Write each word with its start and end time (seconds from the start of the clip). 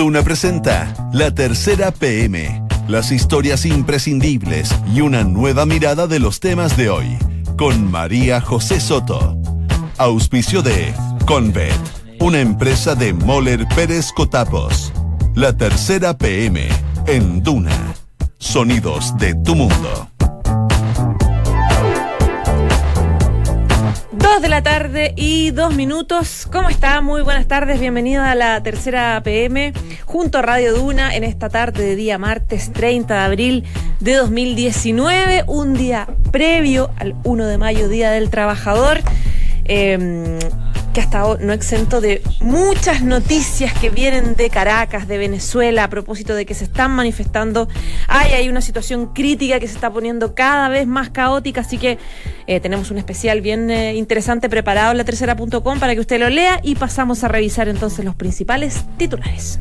Duna 0.00 0.22
presenta 0.22 0.94
La 1.12 1.30
Tercera 1.30 1.90
PM, 1.90 2.64
las 2.88 3.12
historias 3.12 3.66
imprescindibles 3.66 4.74
y 4.94 5.02
una 5.02 5.24
nueva 5.24 5.66
mirada 5.66 6.06
de 6.06 6.18
los 6.18 6.40
temas 6.40 6.74
de 6.78 6.88
hoy, 6.88 7.18
con 7.58 7.90
María 7.90 8.40
José 8.40 8.80
Soto. 8.80 9.36
Auspicio 9.98 10.62
de 10.62 10.94
Convet, 11.26 11.78
una 12.18 12.40
empresa 12.40 12.94
de 12.94 13.12
Moller 13.12 13.68
Pérez 13.76 14.10
Cotapos. 14.16 14.90
La 15.34 15.54
Tercera 15.54 16.16
PM, 16.16 16.66
en 17.06 17.42
Duna. 17.42 17.94
Sonidos 18.38 19.14
de 19.18 19.34
tu 19.44 19.54
mundo. 19.54 20.09
Dos 24.32 24.42
de 24.42 24.48
la 24.48 24.62
tarde 24.62 25.12
y 25.16 25.50
dos 25.50 25.74
minutos. 25.74 26.46
¿Cómo 26.52 26.68
está? 26.68 27.00
Muy 27.00 27.20
buenas 27.22 27.48
tardes. 27.48 27.80
Bienvenido 27.80 28.22
a 28.22 28.36
la 28.36 28.62
tercera 28.62 29.20
PM 29.24 29.72
junto 30.04 30.38
a 30.38 30.42
Radio 30.42 30.72
Duna 30.72 31.16
en 31.16 31.24
esta 31.24 31.48
tarde 31.48 31.82
de 31.82 31.96
día 31.96 32.16
martes 32.16 32.72
30 32.72 33.12
de 33.12 33.20
abril 33.20 33.64
de 33.98 34.14
2019, 34.14 35.44
un 35.48 35.74
día 35.74 36.06
previo 36.30 36.90
al 36.98 37.16
1 37.24 37.46
de 37.46 37.58
mayo, 37.58 37.88
Día 37.88 38.12
del 38.12 38.30
Trabajador. 38.30 39.00
Eh, 39.64 40.38
que 41.06 41.16
ha 41.16 41.36
no 41.40 41.52
exento 41.52 42.00
de 42.00 42.22
muchas 42.40 43.02
noticias 43.02 43.72
que 43.72 43.90
vienen 43.90 44.34
de 44.34 44.50
Caracas, 44.50 45.08
de 45.08 45.18
Venezuela, 45.18 45.84
a 45.84 45.90
propósito 45.90 46.34
de 46.34 46.44
que 46.44 46.54
se 46.54 46.64
están 46.64 46.90
manifestando. 46.92 47.68
Hay, 48.08 48.32
hay 48.32 48.48
una 48.48 48.60
situación 48.60 49.12
crítica 49.14 49.60
que 49.60 49.68
se 49.68 49.74
está 49.74 49.90
poniendo 49.90 50.34
cada 50.34 50.68
vez 50.68 50.86
más 50.86 51.10
caótica, 51.10 51.62
así 51.62 51.78
que 51.78 51.98
eh, 52.46 52.60
tenemos 52.60 52.90
un 52.90 52.98
especial 52.98 53.40
bien 53.40 53.70
eh, 53.70 53.94
interesante 53.94 54.48
preparado 54.48 54.92
en 54.92 54.98
la 54.98 55.04
tercera.com 55.04 55.78
para 55.78 55.94
que 55.94 56.00
usted 56.00 56.18
lo 56.18 56.28
lea 56.28 56.60
y 56.62 56.74
pasamos 56.74 57.24
a 57.24 57.28
revisar 57.28 57.68
entonces 57.68 58.04
los 58.04 58.14
principales 58.14 58.84
titulares. 58.96 59.58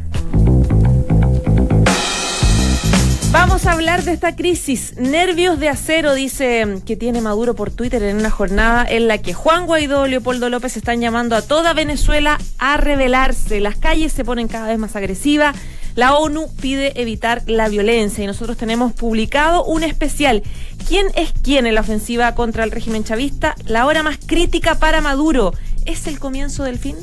Vamos 3.31 3.67
a 3.67 3.73
hablar 3.73 4.03
de 4.03 4.11
esta 4.11 4.35
crisis. 4.35 4.95
Nervios 4.97 5.59
de 5.59 5.69
acero, 5.69 6.15
dice 6.15 6.81
que 6.83 6.95
tiene 6.95 7.21
Maduro 7.21 7.53
por 7.53 7.69
Twitter 7.69 8.01
en 8.01 8.17
una 8.17 8.31
jornada 8.31 8.83
en 8.89 9.07
la 9.07 9.19
que 9.19 9.35
Juan 9.35 9.67
Guaidó 9.67 10.07
y 10.07 10.09
Leopoldo 10.09 10.49
López 10.49 10.75
están 10.77 10.99
llamando 10.99 11.35
a 11.35 11.43
toda 11.43 11.73
Venezuela 11.73 12.39
a 12.57 12.77
rebelarse. 12.77 13.59
Las 13.59 13.75
calles 13.75 14.13
se 14.13 14.25
ponen 14.25 14.47
cada 14.47 14.67
vez 14.67 14.79
más 14.79 14.95
agresivas. 14.95 15.55
La 15.93 16.15
ONU 16.15 16.49
pide 16.59 16.99
evitar 16.99 17.43
la 17.45 17.69
violencia 17.69 18.23
y 18.23 18.27
nosotros 18.27 18.57
tenemos 18.57 18.93
publicado 18.93 19.63
un 19.63 19.83
especial. 19.83 20.41
¿Quién 20.87 21.05
es 21.15 21.31
quién 21.43 21.67
en 21.67 21.75
la 21.75 21.81
ofensiva 21.81 22.33
contra 22.33 22.63
el 22.63 22.71
régimen 22.71 23.03
chavista? 23.03 23.55
La 23.67 23.85
hora 23.85 24.01
más 24.01 24.17
crítica 24.25 24.79
para 24.79 25.01
Maduro. 25.01 25.53
¿Es 25.85 26.07
el 26.07 26.17
comienzo 26.17 26.63
del 26.63 26.79
fin? 26.79 26.95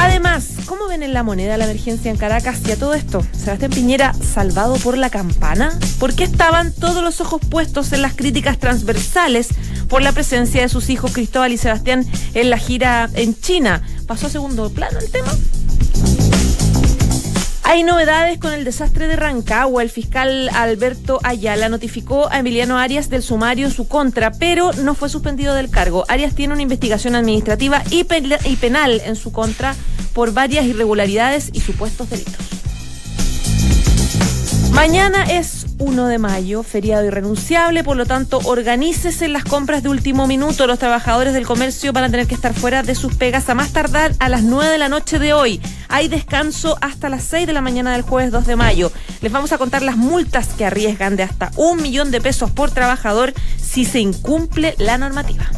Además, 0.00 0.50
¿cómo 0.66 0.86
ven 0.86 1.02
en 1.02 1.12
la 1.12 1.24
moneda 1.24 1.56
la 1.56 1.64
emergencia 1.64 2.08
en 2.08 2.16
Caracas 2.16 2.60
y 2.64 2.70
a 2.70 2.76
todo 2.76 2.94
esto? 2.94 3.26
Sebastián 3.32 3.72
Piñera 3.72 4.14
salvado 4.14 4.76
por 4.76 4.96
la 4.96 5.10
campana? 5.10 5.76
¿Por 5.98 6.14
qué 6.14 6.22
estaban 6.22 6.72
todos 6.72 7.02
los 7.02 7.20
ojos 7.20 7.40
puestos 7.50 7.92
en 7.92 8.02
las 8.02 8.14
críticas 8.14 8.58
transversales 8.58 9.48
por 9.88 10.00
la 10.00 10.12
presencia 10.12 10.62
de 10.62 10.68
sus 10.68 10.88
hijos 10.88 11.10
Cristóbal 11.10 11.52
y 11.52 11.58
Sebastián 11.58 12.06
en 12.34 12.48
la 12.48 12.58
gira 12.58 13.10
en 13.14 13.38
China? 13.40 13.82
¿Pasó 14.06 14.28
a 14.28 14.30
segundo 14.30 14.70
plano 14.70 15.00
el 15.00 15.10
tema? 15.10 15.32
Hay 17.68 17.82
novedades 17.82 18.38
con 18.38 18.54
el 18.54 18.64
desastre 18.64 19.08
de 19.08 19.16
Rancagua. 19.16 19.82
El 19.82 19.90
fiscal 19.90 20.48
Alberto 20.54 21.20
Ayala 21.22 21.68
notificó 21.68 22.26
a 22.32 22.38
Emiliano 22.38 22.78
Arias 22.78 23.10
del 23.10 23.22
sumario 23.22 23.66
en 23.66 23.72
su 23.72 23.86
contra, 23.86 24.30
pero 24.30 24.72
no 24.72 24.94
fue 24.94 25.10
suspendido 25.10 25.52
del 25.52 25.68
cargo. 25.68 26.06
Arias 26.08 26.34
tiene 26.34 26.54
una 26.54 26.62
investigación 26.62 27.14
administrativa 27.14 27.82
y, 27.90 28.04
penal 28.04 29.02
en 29.04 29.16
su 29.16 29.32
contra 29.32 29.76
por 30.14 30.32
varias 30.32 30.64
irregularidades 30.64 31.50
y 31.52 31.60
supuestos 31.60 32.08
delitos. 32.08 32.36
Mañana 34.72 35.24
es 35.24 35.57
1 35.78 36.06
de 36.06 36.18
mayo, 36.18 36.62
feriado 36.62 37.04
irrenunciable, 37.04 37.84
por 37.84 37.96
lo 37.96 38.06
tanto, 38.06 38.40
organícese 38.44 39.28
las 39.28 39.44
compras 39.44 39.82
de 39.82 39.88
último 39.88 40.26
minuto. 40.26 40.66
Los 40.66 40.78
trabajadores 40.78 41.34
del 41.34 41.46
comercio 41.46 41.92
van 41.92 42.04
a 42.04 42.10
tener 42.10 42.26
que 42.26 42.34
estar 42.34 42.54
fuera 42.54 42.82
de 42.82 42.94
sus 42.94 43.14
pegas 43.14 43.48
a 43.48 43.54
más 43.54 43.72
tardar 43.72 44.12
a 44.18 44.28
las 44.28 44.42
9 44.42 44.70
de 44.70 44.78
la 44.78 44.88
noche 44.88 45.18
de 45.18 45.32
hoy. 45.32 45.60
Hay 45.88 46.08
descanso 46.08 46.76
hasta 46.80 47.08
las 47.08 47.24
6 47.24 47.46
de 47.46 47.52
la 47.52 47.60
mañana 47.60 47.92
del 47.92 48.02
jueves 48.02 48.30
2 48.30 48.46
de 48.46 48.56
mayo. 48.56 48.92
Les 49.20 49.32
vamos 49.32 49.52
a 49.52 49.58
contar 49.58 49.82
las 49.82 49.96
multas 49.96 50.48
que 50.48 50.64
arriesgan 50.64 51.16
de 51.16 51.22
hasta 51.22 51.50
un 51.56 51.80
millón 51.82 52.10
de 52.10 52.20
pesos 52.20 52.50
por 52.50 52.70
trabajador 52.70 53.32
si 53.56 53.84
se 53.84 54.00
incumple 54.00 54.74
la 54.78 54.98
normativa. 54.98 55.48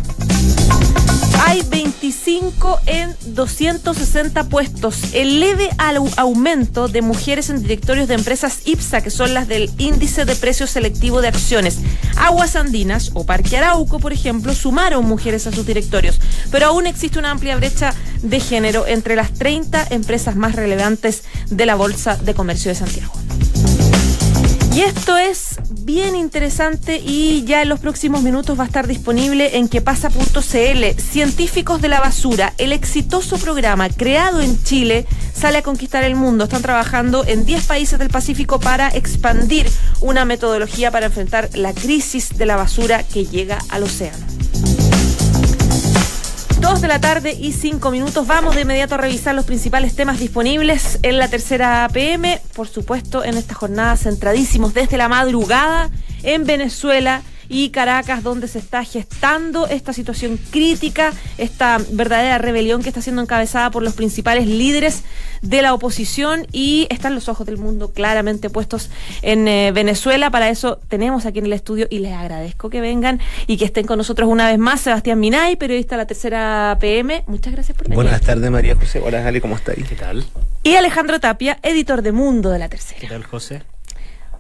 Hay 1.43 1.63
25 1.63 2.81
en 2.87 3.17
260 3.27 4.45
puestos. 4.45 5.15
El 5.15 5.41
leve 5.41 5.71
aumento 6.17 6.89
de 6.89 7.03
mujeres 7.03 7.49
en 7.51 7.63
directorios 7.63 8.09
de 8.09 8.15
empresas 8.15 8.61
IPSA, 8.67 9.01
que 9.01 9.11
son 9.11 9.33
las 9.33 9.49
del 9.49 9.71
índice 9.79 10.25
de 10.25 10.37
precio 10.37 10.67
selectivo 10.67 11.23
de 11.23 11.29
acciones. 11.29 11.79
Aguas 12.17 12.57
Andinas 12.57 13.11
o 13.15 13.25
Parque 13.25 13.57
Arauco, 13.57 13.99
por 13.99 14.13
ejemplo, 14.13 14.55
sumaron 14.55 15.07
mujeres 15.07 15.47
a 15.47 15.53
sus 15.53 15.67
directorios. 15.67 16.21
Pero 16.51 16.67
aún 16.67 16.87
existe 16.87 17.19
una 17.19 17.31
amplia 17.31 17.57
brecha 17.57 17.95
de 18.23 18.39
género 18.39 18.87
entre 18.87 19.17
las 19.17 19.33
30 19.33 19.89
empresas 19.91 20.37
más 20.37 20.55
relevantes 20.55 21.25
de 21.49 21.67
la 21.67 21.75
Bolsa 21.75 22.17
de 22.17 22.35
Comercio 22.35 22.71
de 22.71 22.75
Santiago. 22.75 23.13
Y 24.73 24.83
esto 24.83 25.17
es 25.17 25.57
bien 25.91 26.15
interesante 26.15 27.03
y 27.05 27.43
ya 27.45 27.63
en 27.63 27.69
los 27.69 27.81
próximos 27.81 28.23
minutos 28.23 28.57
va 28.57 28.63
a 28.63 28.67
estar 28.67 28.87
disponible 28.87 29.57
en 29.57 29.69
quepasa.cl. 29.69 31.01
Científicos 31.01 31.83
de 31.83 31.89
la 31.89 31.99
basura, 31.99 32.55
el 32.59 32.73
exitoso 32.73 33.39
programa 33.39 33.89
creado 33.89 34.41
en 34.41 34.63
Chile 34.63 35.05
sale 35.35 35.59
a 35.59 35.63
conquistar 35.63 36.05
el 36.05 36.15
mundo. 36.15 36.45
Están 36.45 36.63
trabajando 36.63 37.25
en 37.27 37.45
10 37.45 37.67
países 37.67 37.99
del 37.99 38.09
Pacífico 38.09 38.61
para 38.61 38.89
expandir 38.89 39.69
una 40.01 40.25
metodología 40.25 40.93
para 40.93 41.07
enfrentar 41.07 41.51
la 41.55 41.73
crisis 41.73 42.39
de 42.39 42.47
la 42.47 42.55
basura 42.55 43.03
que 43.03 43.27
llega 43.27 43.59
al 43.69 43.83
océano. 43.83 44.30
Dos 46.61 46.83
de 46.83 46.89
la 46.89 47.01
tarde 47.01 47.33
y 47.33 47.53
cinco 47.53 47.91
minutos. 47.91 48.27
Vamos 48.27 48.55
de 48.55 48.63
inmediato 48.63 48.95
a 48.95 48.99
revisar 48.99 49.35
los 49.35 49.47
principales 49.47 49.97
temas 49.97 50.19
disponibles 50.19 50.99
en 51.03 51.17
la 51.19 51.29
tercera 51.29 51.89
PM. 51.91 52.39
Por 52.55 52.69
supuesto, 52.69 53.25
en 53.25 53.39
esta 53.39 53.55
jornada 53.55 53.97
centradísimos 53.97 54.75
desde 54.75 54.99
la 54.99 55.09
madrugada 55.09 55.89
en 56.23 56.45
Venezuela 56.45 57.23
y 57.51 57.71
Caracas, 57.71 58.23
donde 58.23 58.47
se 58.47 58.61
está 58.61 58.85
gestando 58.85 59.67
esta 59.67 59.93
situación 59.93 60.39
crítica, 60.51 61.13
esta 61.37 61.79
verdadera 61.91 62.39
rebelión 62.39 62.81
que 62.81 62.89
está 62.89 63.03
siendo 63.03 63.21
encabezada 63.21 63.73
por 63.73 63.83
los 63.83 63.95
principales 63.95 64.47
líderes 64.47 65.03
de 65.43 65.61
la 65.61 65.75
oposición 65.75 66.47
y 66.53 66.87
están 66.91 67.17
los 67.17 67.29
ojos 67.29 67.47
del 67.47 67.59
mundo 67.59 67.93
claramente 67.93 68.51
puestos 68.51 68.89
en 69.23 69.49
eh, 69.49 69.73
Venezuela. 69.73 70.31
Para 70.31 70.49
eso 70.49 70.79
tenemos 70.89 71.27
aquí 71.27 71.41
en 71.41 71.47
el 71.47 71.53
estudio 71.53 71.89
y 71.91 71.99
les 71.99 72.13
agradezco 72.13 72.71
que 72.71 72.81
vengan 72.81 73.21
y 73.49 73.57
que 73.57 73.65
estén 73.65 73.85
con 73.85 73.99
nosotros 73.99 74.29
una 74.29 74.47
vez 74.47 74.59
más 74.59 74.83
Sebastián 74.83 75.19
Minay, 75.19 75.57
periodista 75.57 75.97
de 75.97 76.03
la 76.03 76.07
tercera 76.07 76.79
PM. 76.81 77.25
Muchas 77.27 77.53
gracias 77.53 77.77
por 77.77 77.89
venir. 77.89 77.97
Buenas 77.97 78.21
tardes, 78.21 78.49
María 78.49 78.77
José. 78.77 79.03
Hola, 79.05 79.27
Ale, 79.27 79.41
¿cómo 79.41 79.57
estáis? 79.57 79.89
¿Qué 79.89 79.97
tal? 79.97 80.25
Y 80.63 80.77
Alejandro 80.77 81.19
Tapia, 81.19 81.59
editor 81.65 82.03
de 82.03 82.13
Mundo 82.13 82.51
de 82.51 82.61
la 82.61 82.69
Tercera. 82.69 83.01
¿Qué 83.01 83.09
tal, 83.09 83.25
José? 83.25 83.63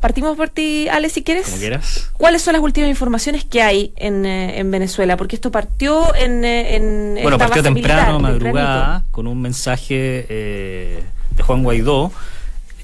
Partimos 0.00 0.37
por 0.37 0.49
ti, 0.49 0.88
Ale, 0.88 1.11
si 1.11 1.22
quieres. 1.22 1.47
Como 1.47 1.59
quieras. 1.59 2.11
¿Cuáles 2.16 2.43
son 2.43 2.55
las 2.55 2.62
últimas 2.62 2.88
informaciones 2.88 3.44
que 3.44 3.61
hay 3.62 3.93
en, 3.97 4.25
eh, 4.25 4.59
en 4.59 4.71
Venezuela? 4.71 5.16
Porque 5.16 5.37
esto 5.37 5.50
partió 5.50 6.15
en. 6.15 6.44
eh, 6.44 6.77
en 6.77 7.19
Bueno, 7.22 7.37
partió 7.38 7.62
temprano, 7.62 8.19
militar, 8.19 8.21
madrugada, 8.21 8.83
tempranito. 8.83 9.05
con 9.11 9.27
un 9.27 9.43
mensaje 9.43 10.27
eh, 10.28 11.03
de 11.37 11.43
Juan 11.43 11.62
Guaidó, 11.62 12.12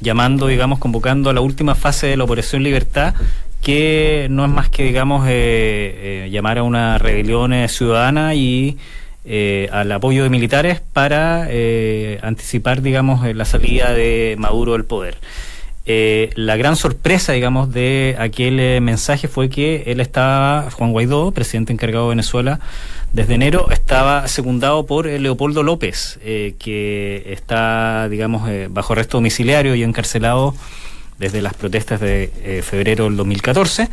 llamando, 0.00 0.47
digamos, 0.47 0.78
convocando 0.78 1.31
a 1.31 1.32
la 1.32 1.41
última 1.41 1.75
fase 1.75 2.06
de 2.09 2.16
la 2.19 2.25
Operación 2.25 2.62
Libertad, 2.62 3.15
que 3.62 4.27
no 4.31 4.44
es 4.44 4.50
más 4.50 4.69
que, 4.69 4.83
digamos, 4.84 5.27
eh, 5.27 6.27
eh, 6.27 6.31
llamar 6.31 6.59
a 6.59 6.62
una 6.62 6.98
rebelión 6.98 7.53
eh, 7.54 7.66
ciudadana 7.69 8.34
y 8.34 8.77
eh, 9.25 9.69
al 9.72 9.91
apoyo 9.91 10.22
de 10.22 10.28
militares 10.28 10.81
para 10.93 11.47
eh, 11.48 12.21
anticipar, 12.22 12.83
digamos, 12.83 13.27
la 13.34 13.45
salida 13.47 13.92
de 13.92 14.36
Maduro 14.39 14.74
del 14.74 14.84
poder. 14.84 15.16
Eh, 15.88 16.30
la 16.34 16.56
gran 16.56 16.74
sorpresa, 16.74 17.33
digamos, 17.33 17.72
de 17.72 18.16
aquel 18.18 18.59
eh, 18.59 18.80
mensaje 18.80 19.28
fue 19.28 19.48
que 19.48 19.84
él 19.86 20.00
estaba, 20.00 20.68
Juan 20.72 20.91
Guaidó, 20.91 21.30
presidente 21.30 21.72
encargado 21.72 22.06
de 22.06 22.10
Venezuela, 22.10 22.59
desde 23.12 23.34
enero 23.34 23.71
estaba 23.71 24.27
secundado 24.27 24.84
por 24.84 25.06
eh, 25.06 25.21
Leopoldo 25.21 25.62
López, 25.62 26.18
que 26.59 27.22
está, 27.28 28.09
digamos, 28.09 28.50
bajo 28.71 28.94
arresto 28.94 29.18
domiciliario 29.18 29.77
y 29.77 29.84
encarcelado 29.84 30.56
desde 31.18 31.41
las 31.41 31.54
protestas 31.54 32.00
de 32.00 32.62
febrero 32.65 33.04
del 33.04 33.16
2014. 33.16 33.89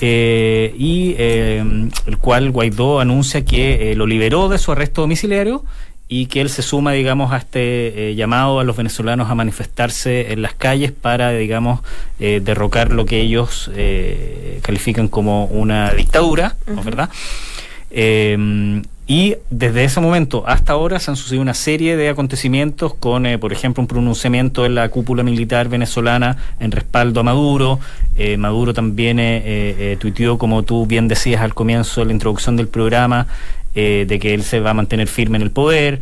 eh, 0.00 0.74
y 0.76 1.14
el 1.14 2.18
cual 2.20 2.50
Guaidó 2.50 3.00
anuncia 3.00 3.44
que 3.44 3.94
lo 3.96 4.06
liberó 4.06 4.48
de 4.48 4.58
su 4.58 4.72
arresto 4.72 5.02
domiciliario 5.02 5.64
y 6.10 6.26
que 6.26 6.40
él 6.40 6.48
se 6.48 6.62
suma, 6.62 6.92
digamos, 6.92 7.32
a 7.32 7.36
este 7.36 8.10
eh, 8.10 8.14
llamado 8.14 8.60
a 8.60 8.64
los 8.64 8.76
venezolanos 8.76 9.30
a 9.30 9.34
manifestarse 9.34 10.32
en 10.32 10.40
las 10.40 10.54
calles 10.54 10.90
para, 10.90 11.32
digamos, 11.32 11.80
eh, 12.18 12.40
derrocar 12.42 12.92
lo 12.92 13.04
que 13.04 13.20
ellos 13.20 13.70
eh, 13.74 14.60
califican 14.62 15.08
como 15.08 15.44
una 15.46 15.92
dictadura, 15.92 16.56
¿no? 16.66 16.74
Ujú. 16.74 16.84
¿verdad? 16.84 17.10
Eh, 17.90 18.82
Y 19.10 19.36
desde 19.48 19.84
ese 19.84 20.02
momento 20.02 20.44
hasta 20.46 20.74
ahora 20.74 20.98
se 21.00 21.10
han 21.10 21.16
sucedido 21.16 21.40
una 21.40 21.54
serie 21.54 21.96
de 21.96 22.10
acontecimientos 22.10 22.92
con, 22.92 23.24
eh, 23.24 23.38
por 23.38 23.54
ejemplo, 23.54 23.80
un 23.80 23.86
pronunciamiento 23.86 24.66
en 24.66 24.74
la 24.74 24.90
cúpula 24.90 25.22
militar 25.22 25.70
venezolana 25.70 26.36
en 26.60 26.72
respaldo 26.72 27.20
a 27.20 27.22
Maduro. 27.22 27.80
Maduro 28.36 28.74
también 28.74 29.18
eh, 29.20 29.96
tuiteó, 30.00 30.36
como 30.36 30.62
tú 30.62 30.86
bien 30.86 31.08
decías 31.08 31.40
al 31.40 31.54
comienzo 31.54 32.00
de 32.00 32.06
la 32.08 32.12
introducción 32.12 32.56
del 32.56 32.68
programa, 32.68 33.28
de 33.74 34.18
que 34.20 34.34
él 34.34 34.42
se 34.42 34.60
va 34.60 34.70
a 34.70 34.74
mantener 34.74 35.06
firme 35.06 35.36
en 35.36 35.42
el 35.42 35.50
poder. 35.50 36.00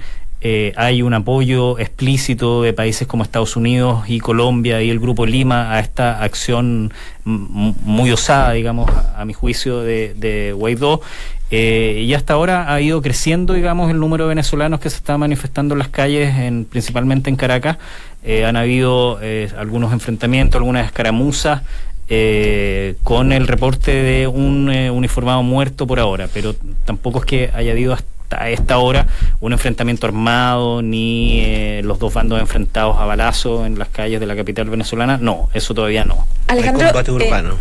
hay 0.76 1.02
un 1.02 1.12
apoyo 1.12 1.78
explícito 1.78 2.62
de 2.62 2.72
países 2.72 3.06
como 3.06 3.22
Estados 3.22 3.56
Unidos 3.56 4.04
y 4.08 4.20
Colombia 4.20 4.80
y 4.82 4.90
el 4.90 4.98
Grupo 4.98 5.26
Lima 5.26 5.72
a 5.72 5.80
esta 5.80 6.22
acción 6.22 6.92
muy 7.24 8.10
osada, 8.12 8.52
digamos, 8.52 8.90
a, 9.16 9.24
mi 9.24 9.32
juicio, 9.32 9.80
de, 9.80 10.14
de 10.14 10.52
Guaidó. 10.52 11.02
Eh, 11.50 12.02
y 12.04 12.14
hasta 12.14 12.34
ahora 12.34 12.72
ha 12.72 12.80
ido 12.80 13.00
creciendo, 13.00 13.54
digamos, 13.54 13.90
el 13.90 14.00
número 14.00 14.24
de 14.24 14.30
venezolanos 14.30 14.80
que 14.80 14.90
se 14.90 14.96
está 14.96 15.16
manifestando 15.16 15.74
en 15.74 15.78
las 15.78 15.88
calles, 15.88 16.34
en, 16.36 16.64
principalmente 16.64 17.30
en 17.30 17.36
Caracas. 17.36 17.78
Eh, 18.24 18.44
han 18.44 18.56
habido 18.56 19.18
eh, 19.22 19.48
algunos 19.56 19.92
enfrentamientos, 19.92 20.58
algunas 20.58 20.86
escaramuzas, 20.86 21.62
con 23.02 23.32
el 23.32 23.46
reporte 23.46 23.90
de 23.90 24.26
un 24.26 24.68
uniformado 24.68 25.42
muerto 25.42 25.86
por 25.86 25.98
ahora, 26.00 26.28
pero 26.32 26.54
tampoco 26.84 27.20
es 27.20 27.24
que 27.24 27.50
haya 27.52 27.72
habido 27.72 27.94
hasta 27.94 28.48
esta 28.50 28.78
hora 28.78 29.06
un 29.40 29.52
enfrentamiento 29.52 30.06
armado 30.06 30.82
ni 30.82 31.80
los 31.82 31.98
dos 31.98 32.12
bandos 32.12 32.40
enfrentados 32.40 32.96
a 32.98 33.04
balazo 33.04 33.66
en 33.66 33.78
las 33.78 33.88
calles 33.88 34.18
de 34.20 34.26
la 34.26 34.34
capital 34.34 34.68
venezolana. 34.68 35.16
No, 35.16 35.48
eso 35.54 35.74
todavía 35.74 36.04
no. 36.04 36.26
Alejandro, 36.48 36.86
combate 36.88 37.10
urbano. 37.12 37.56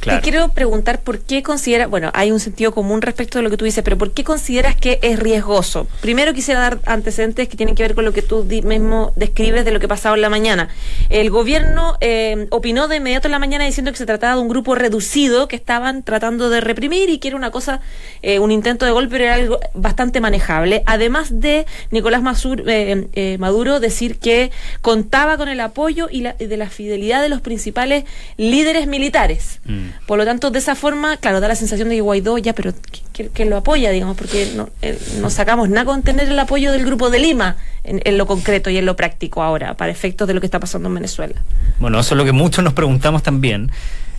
Te 0.00 0.20
quiero 0.20 0.48
preguntar 0.50 1.00
por 1.00 1.20
qué 1.20 1.42
considera, 1.42 1.86
bueno, 1.86 2.10
hay 2.14 2.30
un 2.30 2.40
sentido 2.40 2.72
común 2.72 3.02
respecto 3.02 3.38
de 3.38 3.42
lo 3.42 3.50
que 3.50 3.56
tú 3.56 3.64
dices, 3.64 3.82
pero 3.82 3.98
¿por 3.98 4.12
qué 4.12 4.22
consideras 4.24 4.76
que 4.76 5.00
es 5.02 5.18
riesgoso? 5.18 5.88
Primero 6.00 6.32
quisiera 6.32 6.60
dar 6.60 6.78
antecedentes 6.86 7.48
que 7.48 7.56
tienen 7.56 7.74
que 7.74 7.82
ver 7.82 7.94
con 7.94 8.04
lo 8.04 8.12
que 8.12 8.22
tú 8.22 8.44
mismo 8.44 9.12
describes 9.16 9.64
de 9.64 9.72
lo 9.72 9.80
que 9.80 9.88
pasaba 9.88 10.14
en 10.14 10.22
la 10.22 10.30
mañana. 10.30 10.68
El 11.08 11.30
gobierno 11.30 11.96
eh, 12.00 12.46
opinó 12.50 12.86
de 12.86 12.96
inmediato 12.96 13.26
en 13.26 13.32
la 13.32 13.38
mañana 13.38 13.64
diciendo 13.64 13.90
que 13.90 13.98
se 13.98 14.06
trataba 14.06 14.36
de 14.36 14.40
un 14.40 14.48
grupo 14.48 14.74
reducido 14.74 15.48
que 15.48 15.56
estaban 15.56 16.02
tratando 16.04 16.48
de 16.48 16.60
reprimir 16.60 17.10
y 17.10 17.18
que 17.18 17.28
era 17.28 17.36
una 17.36 17.50
cosa, 17.50 17.80
eh, 18.22 18.38
un 18.38 18.52
intento 18.52 18.86
de 18.86 18.92
golpe, 18.92 19.12
pero 19.12 19.24
era 19.24 19.34
algo 19.34 19.58
bastante 19.74 20.20
manejable. 20.20 20.82
Además 20.86 21.40
de 21.40 21.66
Nicolás 21.90 22.22
eh, 22.66 23.36
Maduro 23.38 23.80
decir 23.80 24.18
que 24.18 24.52
contaba 24.80 25.36
con 25.36 25.48
el 25.48 25.60
apoyo 25.60 26.08
y, 26.10 26.22
de 26.22 26.56
la 26.56 26.70
fidelidad 26.70 27.20
de 27.20 27.28
los 27.28 27.40
principales 27.40 28.04
líderes 28.36 28.86
militares. 28.86 29.60
Mm. 29.64 29.88
Por 30.06 30.18
lo 30.18 30.24
tanto, 30.24 30.50
de 30.50 30.58
esa 30.58 30.74
forma, 30.74 31.16
claro, 31.18 31.40
da 31.40 31.48
la 31.48 31.54
sensación 31.54 31.88
de 31.88 31.96
que 31.96 32.00
Guaidó 32.00 32.38
ya, 32.38 32.54
pero 32.54 32.72
que, 33.12 33.44
lo 33.44 33.56
apoya, 33.56 33.90
digamos, 33.90 34.16
porque 34.16 34.52
no, 34.54 34.70
eh, 34.80 34.98
no, 35.20 35.28
sacamos 35.28 35.68
nada 35.68 35.84
con 35.84 36.02
tener 36.02 36.28
el 36.28 36.38
apoyo 36.38 36.72
del 36.72 36.84
Grupo 36.84 37.10
de 37.10 37.18
Lima 37.18 37.56
en, 37.84 38.18
lo 38.18 38.26
concreto 38.26 38.70
y 38.70 38.78
en 38.78 38.86
lo 38.86 38.96
práctico 38.96 39.42
ahora, 39.42 39.74
para 39.74 39.92
efectos 39.92 40.26
de 40.28 40.34
lo 40.34 40.40
que 40.40 40.46
está 40.46 40.60
pasando 40.60 40.88
en 40.88 40.94
Venezuela. 40.94 41.34
Bueno, 41.78 42.00
eso 42.00 42.14
es 42.14 42.18
lo 42.18 42.24
que 42.24 42.32
muchos 42.32 42.64
nos 42.64 42.72
preguntamos 42.72 43.22
también. 43.22 43.70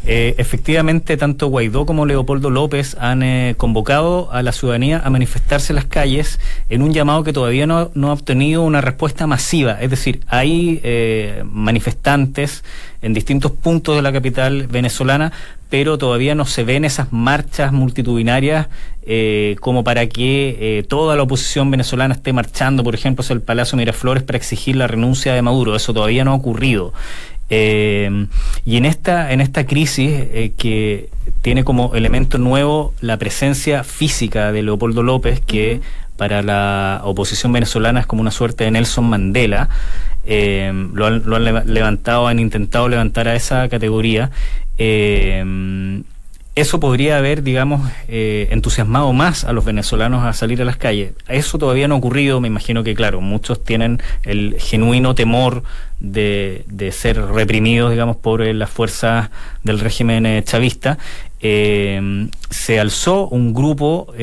Eh, 0.06 0.36
efectivamente, 0.38 1.18
tanto 1.18 1.48
Guaidó 1.48 1.86
como 1.86 2.06
Leopoldo 2.06 2.50
López 2.50 2.96
han 3.00 3.22
eh, 3.22 3.56
convocado 3.58 4.32
a 4.32 4.42
la 4.42 4.54
ciudadanía 4.54 5.02
a 5.04 5.10
manifestarse 5.10 5.74
en 5.74 5.76
las 5.76 5.86
calles 5.86 6.40
en 6.70 6.82
un 6.82 6.94
llamado 6.94 7.24
que 7.24 7.34
todavía 7.34 7.68
no, 7.68 7.92
ha 7.94 8.14
obtenido 8.14 8.64
una 8.64 8.82
respuesta 8.82 9.28
masiva. 9.28 9.74
Es 9.82 9.90
decir, 9.90 10.22
hay 10.28 10.80
eh, 10.84 11.44
manifestantes 11.46 12.64
en 13.02 13.14
distintos 13.14 13.52
puntos 13.52 13.98
de 13.98 14.02
la 14.02 14.14
capital 14.14 14.68
venezolana, 14.68 15.34
pero 15.70 15.98
todavía 15.98 16.34
no 16.34 16.46
se 16.46 16.64
ven 16.64 16.86
esas 16.86 17.12
marchas 17.12 17.72
multitudinarias 17.72 18.68
como 19.60 19.84
para 19.84 20.06
que 20.08 20.86
toda 20.88 21.16
la 21.16 21.24
oposición 21.24 21.72
venezolana 21.72 22.14
esté 22.14 22.32
marchando, 22.32 22.84
por 22.84 22.94
ejemplo, 22.94 23.24
hacia 23.24 23.34
el 23.34 23.42
Palacio 23.42 23.76
Miraflores 23.76 24.22
para 24.22 24.38
exigir 24.38 24.76
la 24.76 24.86
renuncia 24.86 25.34
de 25.34 25.42
Maduro. 25.42 25.76
Eso 25.76 25.96
todavía 25.96 26.24
no 26.24 26.32
ha 26.32 26.36
ocurrido. 26.36 26.94
Eh, 27.50 28.28
y 28.66 28.78
en 28.78 28.86
esta, 28.86 29.32
en 29.32 29.42
esta 29.42 29.66
crisis 29.66 30.12
eh, 30.14 30.54
que 30.58 31.10
tiene 31.42 31.64
como 31.64 31.96
elemento 31.96 32.38
nuevo 32.38 32.94
la 33.02 33.18
presencia 33.18 33.84
física 33.84 34.52
de 34.52 34.62
Leopoldo 34.62 35.04
López, 35.04 35.42
que 35.42 35.82
para 36.18 36.42
la 36.42 37.02
oposición 37.04 37.52
venezolana 37.52 38.02
es 38.02 38.06
como 38.06 38.22
una 38.22 38.32
suerte 38.32 38.66
de 38.66 38.72
Nelson 38.72 39.10
Mandela, 39.10 39.70
eh, 40.26 40.72
lo, 40.94 41.08
han, 41.08 41.24
lo, 41.26 41.38
han, 41.38 41.74
levantado, 41.74 42.28
han 42.28 42.40
intentado 42.40 42.88
levantar 42.90 43.28
a 43.28 43.36
esa 43.36 43.68
categoría. 43.70 44.30
Eso 46.60 46.80
podría 46.80 47.18
haber, 47.18 47.44
digamos, 47.44 47.90
entusiasmado 48.08 49.14
más 49.14 49.44
a 49.44 49.54
los 49.54 49.66
venezolanos 49.66 50.26
a 50.26 50.34
salir 50.34 50.62
a 50.62 50.66
las 50.66 50.78
calles. 50.78 51.14
Eso 51.28 51.58
todavía 51.58 51.88
no 51.88 51.96
ha 51.96 51.98
ocurrido, 51.98 52.42
me 52.42 52.48
imagino 52.48 52.84
que, 52.84 52.96
claro, 52.96 53.22
muchos 53.22 53.64
tienen 53.64 54.02
el 54.24 54.56
genuino 54.60 55.16
temor 55.16 55.64
de, 56.00 56.64
de 56.68 56.92
ser 56.92 57.22
reprimidos, 57.22 57.92
digamos, 57.92 58.18
por 58.18 58.42
eh, 58.42 58.54
las 58.54 58.70
fuerzas 58.70 59.30
del 59.64 59.80
régimen 59.80 60.26
eh, 60.26 60.44
chavista, 60.44 60.98
eh, 61.42 62.30
se 62.50 62.80
alzó 62.80 63.28
un 63.28 63.54
grupo 63.54 64.14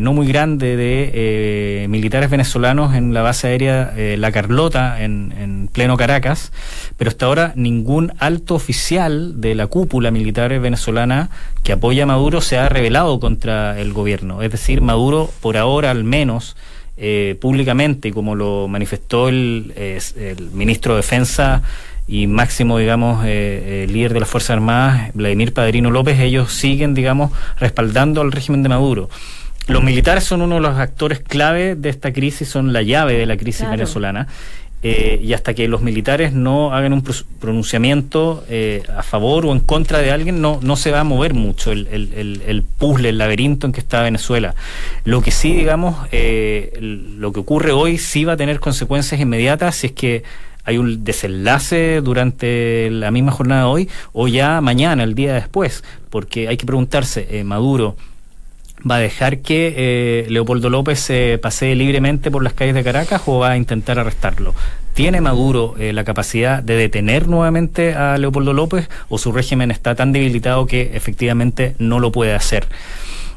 no 0.00 0.12
muy 0.12 0.26
grande 0.26 0.76
de 0.76 1.86
militares 1.88 2.30
venezolanos 2.30 2.94
en 2.94 3.12
la 3.12 3.22
base 3.22 3.48
aérea 3.48 3.92
La 4.16 4.32
Carlota, 4.32 5.02
en, 5.02 5.34
en, 5.38 5.68
pleno 5.68 5.96
Caracas, 5.96 6.52
pero 6.96 7.10
hasta 7.10 7.26
ahora 7.26 7.52
ningún 7.56 8.12
alto 8.18 8.54
oficial 8.54 9.40
de 9.40 9.54
la 9.54 9.66
cúpula 9.66 10.10
militar 10.10 10.58
venezolana 10.60 11.30
que 11.62 11.72
apoya 11.72 12.04
a 12.04 12.06
Maduro 12.06 12.40
se 12.40 12.58
ha 12.58 12.68
rebelado 12.68 13.20
contra 13.20 13.78
el 13.78 13.92
gobierno. 13.92 14.42
Es 14.42 14.50
decir, 14.50 14.80
Maduro, 14.80 15.30
por 15.40 15.56
ahora 15.56 15.90
al 15.90 16.04
menos, 16.04 16.56
eh, 16.96 17.36
públicamente, 17.40 18.12
como 18.12 18.34
lo 18.34 18.68
manifestó 18.68 19.28
el, 19.28 19.72
el, 19.76 20.50
ministro 20.52 20.94
de 20.94 20.98
Defensa 20.98 21.62
y 22.06 22.26
máximo, 22.26 22.78
digamos, 22.78 23.24
eh, 23.26 23.86
líder 23.88 24.12
de 24.12 24.20
las 24.20 24.28
Fuerzas 24.28 24.50
Armadas, 24.50 25.10
Vladimir 25.14 25.52
Padrino 25.52 25.90
López, 25.90 26.18
ellos 26.20 26.52
siguen, 26.52 26.94
digamos, 26.94 27.32
respaldando 27.58 28.20
al 28.20 28.32
régimen 28.32 28.62
de 28.62 28.68
Maduro. 28.68 29.08
Los 29.68 29.84
militares 29.84 30.24
son 30.24 30.42
uno 30.42 30.56
de 30.56 30.60
los 30.60 30.76
actores 30.76 31.20
clave 31.20 31.76
de 31.76 31.88
esta 31.88 32.12
crisis, 32.12 32.48
son 32.48 32.72
la 32.72 32.82
llave 32.82 33.14
de 33.14 33.26
la 33.26 33.36
crisis 33.36 33.68
venezolana. 33.70 34.26
Eh, 34.84 35.20
y 35.22 35.32
hasta 35.32 35.54
que 35.54 35.68
los 35.68 35.80
militares 35.80 36.32
no 36.32 36.74
hagan 36.74 36.92
un 36.92 37.04
pronunciamiento 37.38 38.44
eh, 38.48 38.82
a 38.96 39.04
favor 39.04 39.46
o 39.46 39.52
en 39.52 39.60
contra 39.60 40.00
de 40.00 40.10
alguien, 40.10 40.40
no, 40.40 40.58
no 40.60 40.74
se 40.74 40.90
va 40.90 41.00
a 41.00 41.04
mover 41.04 41.34
mucho 41.34 41.70
el, 41.70 41.86
el, 41.86 42.42
el, 42.44 42.62
puzzle, 42.64 43.10
el 43.10 43.18
laberinto 43.18 43.68
en 43.68 43.72
que 43.72 43.78
está 43.78 44.02
Venezuela. 44.02 44.56
Lo 45.04 45.22
que 45.22 45.30
sí, 45.30 45.54
digamos, 45.54 45.96
eh, 46.10 46.76
lo 46.80 47.32
que 47.32 47.38
ocurre 47.38 47.70
hoy 47.70 47.96
sí 47.96 48.24
va 48.24 48.32
a 48.32 48.36
tener 48.36 48.58
consecuencias 48.58 49.20
inmediatas 49.20 49.76
si 49.76 49.86
es 49.88 49.92
que 49.92 50.24
hay 50.64 50.78
un 50.78 51.04
desenlace 51.04 52.00
durante 52.00 52.90
la 52.90 53.12
misma 53.12 53.30
jornada 53.30 53.62
de 53.62 53.68
hoy 53.68 53.88
o 54.12 54.26
ya 54.26 54.60
mañana, 54.60 55.04
el 55.04 55.14
día 55.14 55.34
después, 55.34 55.84
porque 56.10 56.48
hay 56.48 56.56
que 56.56 56.66
preguntarse, 56.66 57.44
Maduro 57.44 57.96
¿Va 58.88 58.96
a 58.96 58.98
dejar 58.98 59.38
que 59.38 59.74
eh, 59.76 60.26
Leopoldo 60.28 60.68
López 60.68 60.98
se 60.98 61.38
pasee 61.38 61.74
libremente 61.76 62.30
por 62.30 62.42
las 62.42 62.52
calles 62.52 62.74
de 62.74 62.82
Caracas 62.82 63.22
o 63.26 63.38
va 63.38 63.52
a 63.52 63.56
intentar 63.56 63.98
arrestarlo? 63.98 64.54
¿Tiene 64.94 65.20
Maduro 65.20 65.74
eh, 65.78 65.92
la 65.92 66.04
capacidad 66.04 66.62
de 66.62 66.74
detener 66.74 67.28
nuevamente 67.28 67.94
a 67.94 68.18
Leopoldo 68.18 68.52
López 68.52 68.88
o 69.08 69.18
su 69.18 69.30
régimen 69.30 69.70
está 69.70 69.94
tan 69.94 70.12
debilitado 70.12 70.66
que 70.66 70.90
efectivamente 70.94 71.76
no 71.78 72.00
lo 72.00 72.10
puede 72.10 72.34
hacer? 72.34 72.66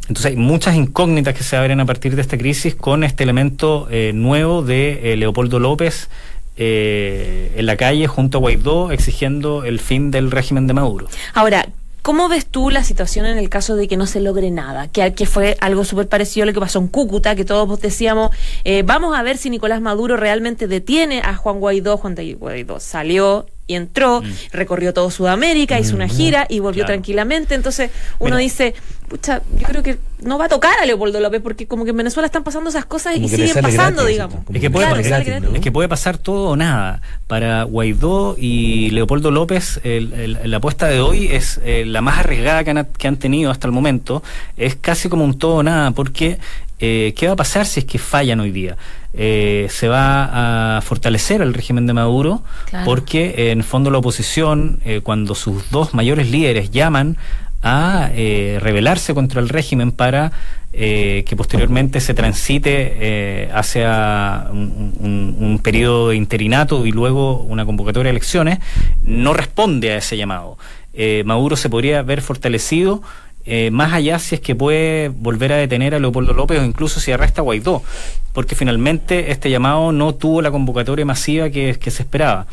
Entonces 0.08 0.26
hay 0.28 0.36
muchas 0.36 0.76
incógnitas 0.76 1.36
que 1.36 1.44
se 1.44 1.56
abren 1.56 1.80
a 1.80 1.86
partir 1.86 2.16
de 2.16 2.22
esta 2.22 2.38
crisis 2.38 2.76
con 2.76 3.04
este 3.04 3.24
elemento 3.24 3.88
eh, 3.92 4.12
nuevo 4.14 4.64
de 4.64 5.16
Leopoldo 5.18 5.60
López 5.60 6.10
en 6.58 7.66
la 7.66 7.76
calle 7.76 8.08
junto 8.08 8.38
a 8.38 8.42
Guaidó 8.42 8.92
exigiendo 8.92 9.66
el 9.66 9.80
fin 9.80 10.10
del 10.10 10.32
régimen 10.32 10.68
de 10.68 10.74
Maduro. 10.74 11.08
Ahora, 11.34 11.68
¿Cómo 12.06 12.30
ves 12.30 12.46
tú 12.46 12.70
la 12.70 12.84
situación 12.84 13.26
en 13.26 13.40
el 13.40 13.50
caso 13.50 13.76
de 13.76 13.88
que 13.88 13.98
no 13.98 14.06
se 14.06 14.20
logre 14.20 14.52
nada? 14.52 14.88
Que, 14.90 15.16
que 15.16 15.26
fue 15.26 15.58
algo 15.60 15.84
súper 15.84 16.08
parecido 16.08 16.44
a 16.44 16.46
lo 16.46 16.54
que 16.54 16.60
pasó 16.60 16.78
en 16.78 16.88
Cúcuta, 16.88 17.36
que 17.36 17.46
todos 17.46 17.82
decíamos, 17.82 18.30
eh, 18.64 18.84
vamos 18.84 19.18
a 19.18 19.24
ver 19.24 19.38
si 19.38 19.50
Nicolás 19.50 19.82
Maduro 19.82 20.16
realmente 20.16 20.68
detiene 20.68 21.22
a 21.26 21.36
Juan 21.36 21.60
Guaidó. 21.60 21.98
Juan 21.98 22.14
Guaidó 22.14 22.80
salió 22.80 23.48
y 23.66 23.74
entró, 23.74 24.22
mm. 24.22 24.34
recorrió 24.52 24.94
todo 24.94 25.10
Sudamérica, 25.10 25.80
hizo 25.80 25.96
una 25.96 26.06
mm. 26.06 26.12
gira 26.12 26.46
y 26.48 26.60
volvió 26.60 26.86
tranquilamente. 26.86 27.56
Entonces 27.56 27.90
uno 28.20 28.38
dice, 28.38 28.76
pucha, 29.08 29.42
yo 29.58 29.68
creo 29.68 29.84
que 29.84 29.98
no 30.22 30.38
va 30.38 30.46
a 30.46 30.50
tocar 30.50 30.80
a 30.80 30.86
Leopoldo 30.86 31.20
López 31.20 31.42
porque 31.42 31.68
como 31.68 31.84
que 31.84 31.92
en 31.92 31.98
Venezuela 31.98 32.26
están 32.26 32.44
pasando 32.44 32.70
esas 32.70 32.86
cosas 32.86 33.16
y 33.18 33.28
siguen 33.28 33.62
pasando, 33.62 34.06
digamos. 34.06 34.38
Es 34.54 34.62
que, 34.62 34.70
puede 34.70 34.88
pasar, 34.88 35.22
es 35.22 35.62
que 35.62 35.72
puede 35.72 35.88
pasar 35.88 36.18
todo 36.18 36.50
o 36.50 36.56
nada. 36.56 37.02
Para 37.28 37.64
Guaidó 37.64 38.36
y 38.38 38.90
Leopoldo 38.92 39.32
López, 39.32 39.80
la 39.84 40.58
apuesta 40.58 40.88
de 40.88 41.02
hoy 41.02 41.28
es 41.28 41.60
eh, 41.64 41.86
la 41.86 42.02
más 42.02 42.20
arriesgada 42.20 42.64
que 42.64 42.72
han, 42.72 42.86
que 42.86 43.08
han 43.08 43.18
tenido 43.18 43.52
hasta 43.52 43.68
el 43.68 43.74
momento. 43.74 44.24
Es 44.58 44.76
casi 44.76 45.10
como 45.10 45.24
un 45.24 45.38
todo 45.38 45.56
o 45.56 45.64
nada, 45.64 45.92
porque 45.92 46.40
eh, 46.80 47.14
¿qué 47.16 47.28
va 47.28 47.34
a 47.34 47.38
pasar 47.38 47.66
si 47.66 47.80
es 47.80 47.86
que 47.86 47.98
fallan 47.98 48.40
hoy 48.40 48.52
día? 48.52 48.76
Eh, 49.14 49.68
se 49.70 49.88
va 49.88 50.78
a 50.78 50.82
fortalecer 50.82 51.42
el 51.42 51.54
régimen 51.54 51.88
de 51.88 51.94
Maduro 51.94 52.44
porque 52.84 53.52
en 53.52 53.60
el 53.60 53.64
fondo 53.64 53.90
la 53.90 54.00
oposición, 54.00 54.82
eh, 54.84 55.00
cuando 55.02 55.36
sus 55.36 55.72
dos 55.72 55.94
mayores 55.94 56.30
líderes 56.30 56.72
llaman 56.72 57.16
a 57.66 58.12
eh, 58.14 58.60
rebelarse 58.62 59.16
contra 59.16 59.42
el 59.42 59.50
régimen 59.50 59.92
para 59.92 60.32
eh, 60.72 61.24
que 61.28 61.36
posteriormente 61.36 62.00
se 62.00 62.14
transite 62.14 62.94
eh, 63.00 63.50
hacia 63.52 64.50
un, 64.52 65.36
un, 65.40 65.60
periodo 65.64 66.10
de 66.10 66.16
interinato 66.16 66.86
y 66.86 66.92
luego 66.92 67.42
una 67.42 67.66
convocatoria 67.66 68.12
de 68.12 68.18
elecciones, 68.18 68.60
no 69.02 69.34
responde 69.34 69.94
a 69.94 69.98
ese 69.98 70.16
llamado. 70.16 70.58
Maduro 71.26 71.58
se 71.58 71.70
podría 71.70 72.04
ver 72.04 72.22
fortalecido 72.22 73.02
eh, 73.46 73.70
más 73.72 73.94
allá 73.94 74.18
si 74.20 74.36
es 74.36 74.42
que 74.42 74.56
puede 74.56 75.10
volver 75.10 75.54
a 75.54 75.58
detener 75.58 75.94
a 75.94 76.00
Leopoldo 76.00 76.34
López 76.34 76.60
o 76.60 76.64
incluso 76.64 77.00
si 77.00 77.12
arresta 77.12 77.42
a 77.42 77.44
Guaidó, 77.44 77.84
porque 78.34 78.56
finalmente 78.56 79.32
este 79.32 79.50
llamado 79.50 79.92
no 79.92 80.16
tuvo 80.16 80.42
la 80.42 80.52
convocatoria 80.52 81.06
masiva 81.06 81.50
que, 81.50 81.78
se 81.82 82.04
esperaba. 82.04 82.48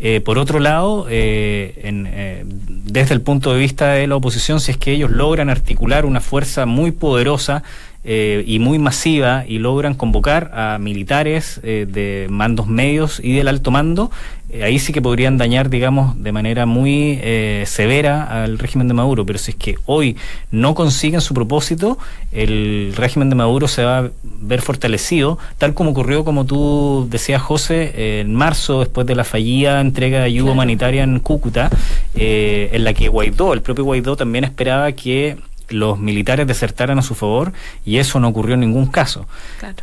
Eh, 0.00 0.20
por 0.20 0.38
otro 0.38 0.58
lado, 0.58 1.06
eh, 1.10 2.44
desde 2.44 3.14
el 3.14 3.20
punto 3.20 3.52
de 3.52 3.58
vista 3.60 3.92
de 3.92 4.06
la 4.06 4.16
oposición, 4.16 4.60
si 4.60 4.70
es 4.70 4.78
que 4.78 4.92
ellos 4.92 5.10
logran 5.10 5.50
articular 5.50 6.06
una 6.06 6.20
fuerza 6.20 6.66
muy 6.66 6.92
poderosa 6.92 7.62
eh, 8.04 8.44
y 8.46 8.60
muy 8.60 8.78
masiva 8.78 9.44
y 9.46 9.58
logran 9.58 9.94
convocar 9.94 10.52
a 10.54 10.78
militares 10.78 11.60
eh, 11.64 11.84
de 11.86 12.28
mandos 12.30 12.68
medios 12.68 13.20
y 13.22 13.34
del 13.34 13.48
alto 13.48 13.72
mando, 13.72 14.12
eh, 14.50 14.64
ahí 14.64 14.78
sí 14.78 14.92
que 14.92 15.02
podrían 15.02 15.38
dañar, 15.38 15.70
digamos, 15.70 16.22
de 16.22 16.32
manera 16.32 16.66
muy 16.66 17.20
severa 17.66 18.42
al 18.42 18.58
régimen 18.58 18.88
de 18.88 18.94
Maduro. 18.94 19.24
Pero 19.26 19.38
si 19.38 19.52
es 19.52 19.56
que 19.56 19.76
hoy 19.86 20.16
no 20.50 20.74
consiguen 20.74 21.20
su 21.20 21.34
propósito, 21.34 21.98
el 22.32 22.92
régimen 22.96 23.30
de 23.30 23.36
Maduro 23.36 23.68
se 23.68 23.84
va 23.84 23.98
a 23.98 24.10
ver 24.22 24.62
fortalecido, 24.62 25.38
tal 25.58 25.74
como 25.74 25.90
ocurrió, 25.90 26.24
como 26.24 26.44
tú 26.44 27.06
decías, 27.10 27.42
José, 27.42 28.20
en 28.20 28.34
marzo, 28.34 28.80
después 28.80 29.06
de 29.06 29.14
la 29.14 29.24
fallida 29.24 29.80
entrega 29.80 30.20
de 30.20 30.24
ayuda 30.24 30.52
humanitaria 30.52 31.02
en 31.02 31.20
Cúcuta, 31.20 31.70
en 32.14 32.84
la 32.84 32.94
que 32.94 33.08
Guaidó, 33.08 33.52
el 33.52 33.62
propio 33.62 33.84
Guaidó, 33.84 34.16
también 34.16 34.44
esperaba 34.44 34.92
que 34.92 35.36
los 35.70 35.98
militares 35.98 36.46
desertaran 36.46 36.98
a 36.98 37.02
su 37.02 37.14
favor 37.14 37.52
y 37.84 37.98
eso 37.98 38.20
no 38.20 38.28
ocurrió 38.28 38.54
en 38.54 38.60
ningún 38.60 38.86
caso. 38.86 39.26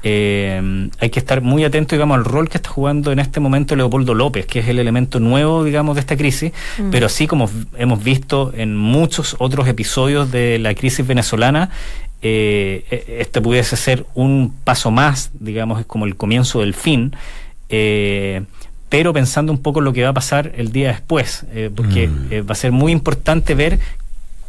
Eh, 0.04 0.89
hay 1.00 1.10
que 1.10 1.20
estar 1.20 1.42
muy 1.42 1.63
atento, 1.63 1.96
digamos, 1.96 2.18
al 2.18 2.25
rol 2.25 2.50
que 2.50 2.58
está 2.58 2.70
jugando 2.70 3.12
en 3.12 3.20
este 3.20 3.39
momento 3.39 3.75
Leopoldo 3.75 4.13
López, 4.13 4.46
que 4.46 4.60
es 4.60 4.68
el 4.68 4.80
elemento 4.80 5.20
nuevo, 5.20 5.63
digamos, 5.63 5.96
de 5.96 6.01
esta 6.01 6.18
crisis, 6.18 6.51
mm. 6.77 6.89
pero 6.89 7.06
así 7.06 7.27
como 7.27 7.50
hemos 7.77 8.04
visto 8.04 8.51
en 8.56 8.75
muchos 8.75 9.36
otros 9.39 9.68
episodios 9.68 10.32
de 10.32 10.60
la 10.60 10.74
crisis 10.74 11.06
venezolana, 11.06 11.70
eh, 12.22 12.86
e, 12.89 13.18
este 13.20 13.42
pudiese 13.42 13.75
ser 13.75 14.06
un 14.15 14.54
paso 14.63 14.92
más, 14.92 15.32
digamos, 15.39 15.80
es 15.80 15.86
como 15.86 16.06
el 16.06 16.15
comienzo 16.15 16.62
del 16.62 16.74
fin. 16.74 17.15
Eh, 17.70 18.44
pero 18.88 19.12
pensando 19.12 19.51
un 19.51 19.58
poco 19.58 19.80
en 19.80 19.86
lo 19.86 19.94
que 19.94 20.04
va 20.04 20.10
a 20.10 20.13
pasar 20.13 20.54
el 20.56 20.72
día 20.72 20.89
después, 20.89 21.46
porque 21.75 22.08
mm. 22.08 22.48
va 22.48 22.51
a 22.51 22.56
ser 22.56 22.72
muy 22.72 22.92
importante 22.92 23.54
ver 23.54 23.80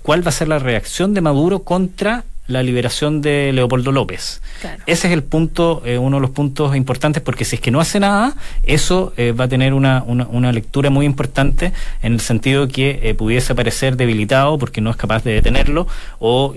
cuál 0.06 0.24
va 0.24 0.28
a 0.28 0.32
ser 0.32 0.46
la 0.46 0.60
reacción 0.60 1.14
de 1.14 1.20
Maduro 1.20 1.64
contra 1.64 2.22
la 2.46 2.62
liberación 2.62 3.22
de 3.22 3.50
Leopoldo 3.52 3.90
López. 3.90 4.40
Ese 4.86 5.08
es 5.08 5.12
el 5.12 5.24
punto, 5.24 5.82
eh, 5.84 5.98
uno 5.98 6.18
de 6.18 6.20
los 6.20 6.30
puntos 6.30 6.76
importantes, 6.76 7.20
porque 7.24 7.44
si 7.44 7.56
es 7.56 7.60
que 7.60 7.72
no 7.72 7.80
hace 7.80 7.98
nada, 7.98 8.36
eso 8.62 9.12
eh, 9.16 9.32
va 9.32 9.46
a 9.46 9.48
tener 9.48 9.74
una, 9.74 10.04
una, 10.04 10.52
lectura 10.52 10.90
muy 10.90 11.06
importante 11.06 11.72
en 12.02 12.12
el 12.12 12.20
sentido 12.20 12.68
que 12.68 13.00
eh, 13.02 13.14
pudiese 13.14 13.56
parecer 13.56 13.96
debilitado 13.96 14.58
porque 14.58 14.80
no 14.80 14.90
es 14.90 14.96
capaz 14.96 15.24
de 15.24 15.32
detenerlo 15.32 15.88
o 16.20 16.54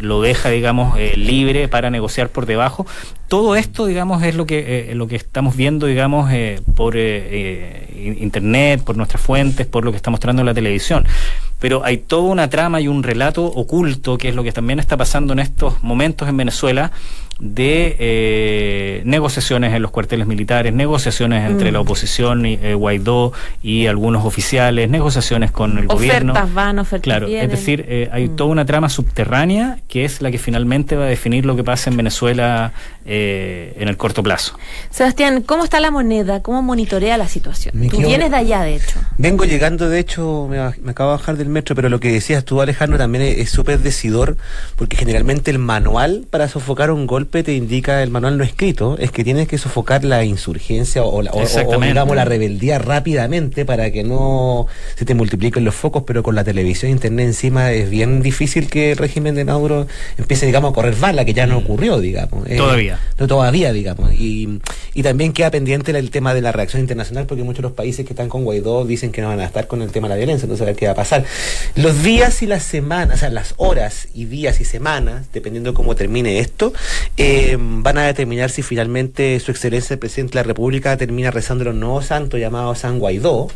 lo 0.00 0.20
deja, 0.20 0.50
digamos, 0.50 0.98
libre 1.16 1.68
para 1.68 1.88
negociar 1.88 2.28
por 2.28 2.44
debajo. 2.44 2.86
Todo 3.26 3.56
esto, 3.56 3.86
digamos, 3.86 4.22
es 4.22 4.34
lo 4.34 4.44
que, 4.44 4.92
lo 4.94 5.06
que 5.08 5.16
estamos 5.16 5.56
viendo, 5.56 5.86
digamos, 5.86 6.30
por 6.76 6.94
internet, 6.94 8.82
por 8.84 8.98
nuestras 8.98 9.22
fuentes, 9.22 9.66
por 9.66 9.86
lo 9.86 9.92
que 9.92 9.96
está 9.96 10.10
mostrando 10.10 10.42
en 10.42 10.46
la 10.46 10.54
televisión 10.54 11.06
pero 11.62 11.84
hay 11.84 11.98
toda 11.98 12.24
una 12.24 12.50
trama 12.50 12.80
y 12.80 12.88
un 12.88 13.04
relato 13.04 13.44
oculto, 13.44 14.18
que 14.18 14.28
es 14.28 14.34
lo 14.34 14.42
que 14.42 14.50
también 14.50 14.80
está 14.80 14.96
pasando 14.96 15.32
en 15.32 15.38
estos 15.38 15.80
momentos 15.84 16.28
en 16.28 16.36
Venezuela, 16.36 16.90
de 17.38 17.96
eh, 17.98 19.02
negociaciones 19.04 19.74
en 19.74 19.82
los 19.82 19.90
cuarteles 19.90 20.26
militares, 20.26 20.72
negociaciones 20.72 21.48
entre 21.50 21.70
mm. 21.70 21.72
la 21.72 21.80
oposición 21.80 22.46
y 22.46 22.58
eh, 22.62 22.74
Guaidó 22.74 23.32
y 23.62 23.86
algunos 23.86 24.24
oficiales, 24.24 24.88
negociaciones 24.88 25.50
con 25.50 25.78
el 25.78 25.86
gobierno. 25.86 26.32
Ofertas 26.32 26.54
van, 26.54 26.78
ofertas 26.78 27.02
Claro, 27.02 27.26
es 27.26 27.50
decir, 27.50 27.84
eh, 27.88 28.08
hay 28.12 28.28
mm. 28.28 28.36
toda 28.36 28.50
una 28.50 28.64
trama 28.64 28.88
subterránea 28.88 29.78
que 29.88 30.04
es 30.04 30.22
la 30.22 30.30
que 30.30 30.38
finalmente 30.38 30.96
va 30.96 31.04
a 31.04 31.08
definir 31.08 31.44
lo 31.44 31.56
que 31.56 31.64
pasa 31.64 31.90
en 31.90 31.96
Venezuela 31.96 32.72
en 33.04 33.88
el 33.88 33.96
corto 33.96 34.22
plazo. 34.22 34.56
Sebastián, 34.90 35.42
¿cómo 35.42 35.64
está 35.64 35.80
la 35.80 35.90
moneda? 35.90 36.40
¿Cómo 36.40 36.62
monitorea 36.62 37.18
la 37.18 37.26
situación? 37.26 37.74
tú 37.90 37.98
vienes 37.98 38.30
de 38.30 38.36
allá, 38.36 38.62
de 38.62 38.76
hecho. 38.76 39.00
Vengo 39.18 39.44
llegando, 39.44 39.88
de 39.88 39.98
hecho, 39.98 40.46
me, 40.48 40.60
acabo 40.60 41.10
de 41.10 41.16
bajar 41.16 41.36
del 41.36 41.48
metro, 41.48 41.74
pero 41.74 41.88
lo 41.88 41.98
que 41.98 42.12
decías 42.12 42.44
tú, 42.44 42.60
Alejandro, 42.60 42.98
también 42.98 43.24
es 43.24 43.50
súper 43.50 43.80
decidor, 43.80 44.36
porque 44.76 44.96
generalmente 44.96 45.50
el 45.50 45.58
manual 45.58 46.26
para 46.30 46.46
sofocar 46.46 46.92
un 46.92 47.08
golpe 47.08 47.31
te 47.42 47.54
indica 47.54 48.02
el 48.02 48.10
manual 48.10 48.36
no 48.36 48.44
escrito 48.44 48.98
es 48.98 49.10
que 49.10 49.24
tienes 49.24 49.48
que 49.48 49.56
sofocar 49.56 50.04
la 50.04 50.24
insurgencia 50.24 51.02
o, 51.02 51.22
la, 51.22 51.32
digamos 51.80 52.14
la 52.14 52.26
rebeldía 52.26 52.78
rápidamente 52.78 53.64
para 53.64 53.90
que 53.90 54.04
no 54.04 54.66
se 54.96 55.04
te 55.04 55.14
multipliquen 55.14 55.64
los 55.64 55.74
focos, 55.74 56.04
pero 56.06 56.22
con 56.22 56.34
la 56.34 56.44
televisión 56.44 56.90
e 56.90 56.92
internet 56.92 57.28
encima 57.28 57.72
es 57.72 57.88
bien 57.88 58.22
difícil 58.22 58.68
que 58.68 58.92
el 58.92 58.98
régimen 58.98 59.34
de 59.34 59.44
Maduro 59.44 59.86
empiece, 60.18 60.46
digamos, 60.46 60.72
a 60.72 60.74
correr 60.74 60.94
bala, 60.96 61.24
que 61.24 61.32
ya 61.32 61.46
no 61.46 61.60
mm. 61.60 61.64
ocurrió, 61.64 62.00
digamos. 62.00 62.48
Eh, 62.48 62.56
todavía. 62.56 62.98
No, 63.18 63.26
todavía, 63.26 63.72
digamos. 63.72 64.12
Y, 64.12 64.60
y 64.94 65.02
también 65.02 65.32
queda 65.32 65.50
pendiente 65.50 65.92
el 65.92 66.10
tema 66.10 66.34
de 66.34 66.42
la 66.42 66.52
reacción 66.52 66.80
internacional, 66.80 67.26
porque 67.26 67.42
muchos 67.42 67.58
de 67.58 67.62
los 67.62 67.72
países 67.72 68.04
que 68.04 68.12
están 68.12 68.28
con 68.28 68.44
Guaidó 68.44 68.84
dicen 68.84 69.12
que 69.12 69.22
no 69.22 69.28
van 69.28 69.40
a 69.40 69.44
estar 69.44 69.66
con 69.66 69.82
el 69.82 69.90
tema 69.90 70.08
de 70.08 70.14
la 70.14 70.18
violencia, 70.18 70.44
entonces 70.44 70.62
a 70.62 70.66
ver 70.66 70.76
qué 70.76 70.86
va 70.86 70.92
a 70.92 70.96
pasar. 70.96 71.24
Los 71.76 72.02
días 72.02 72.42
y 72.42 72.46
las 72.46 72.62
semanas, 72.62 73.16
o 73.16 73.20
sea, 73.20 73.30
las 73.30 73.54
horas 73.56 74.08
y 74.14 74.26
días 74.26 74.60
y 74.60 74.64
semanas, 74.64 75.26
dependiendo 75.32 75.74
cómo 75.74 75.94
termine 75.94 76.38
esto, 76.38 76.72
eh, 77.18 77.56
van 77.58 77.98
a 77.98 78.06
determinar 78.06 78.50
si 78.50 78.62
finalmente 78.62 79.38
su 79.40 79.50
excelencia 79.50 79.94
el 79.94 80.00
presidente 80.00 80.32
de 80.32 80.36
la 80.36 80.42
República 80.44 80.96
termina 80.96 81.30
rezando 81.30 81.64
los 81.64 81.74
nuevos 81.74 82.06
santos 82.06 82.40
llamados 82.40 82.78
San 82.78 82.98
Guaidó, 82.98 83.48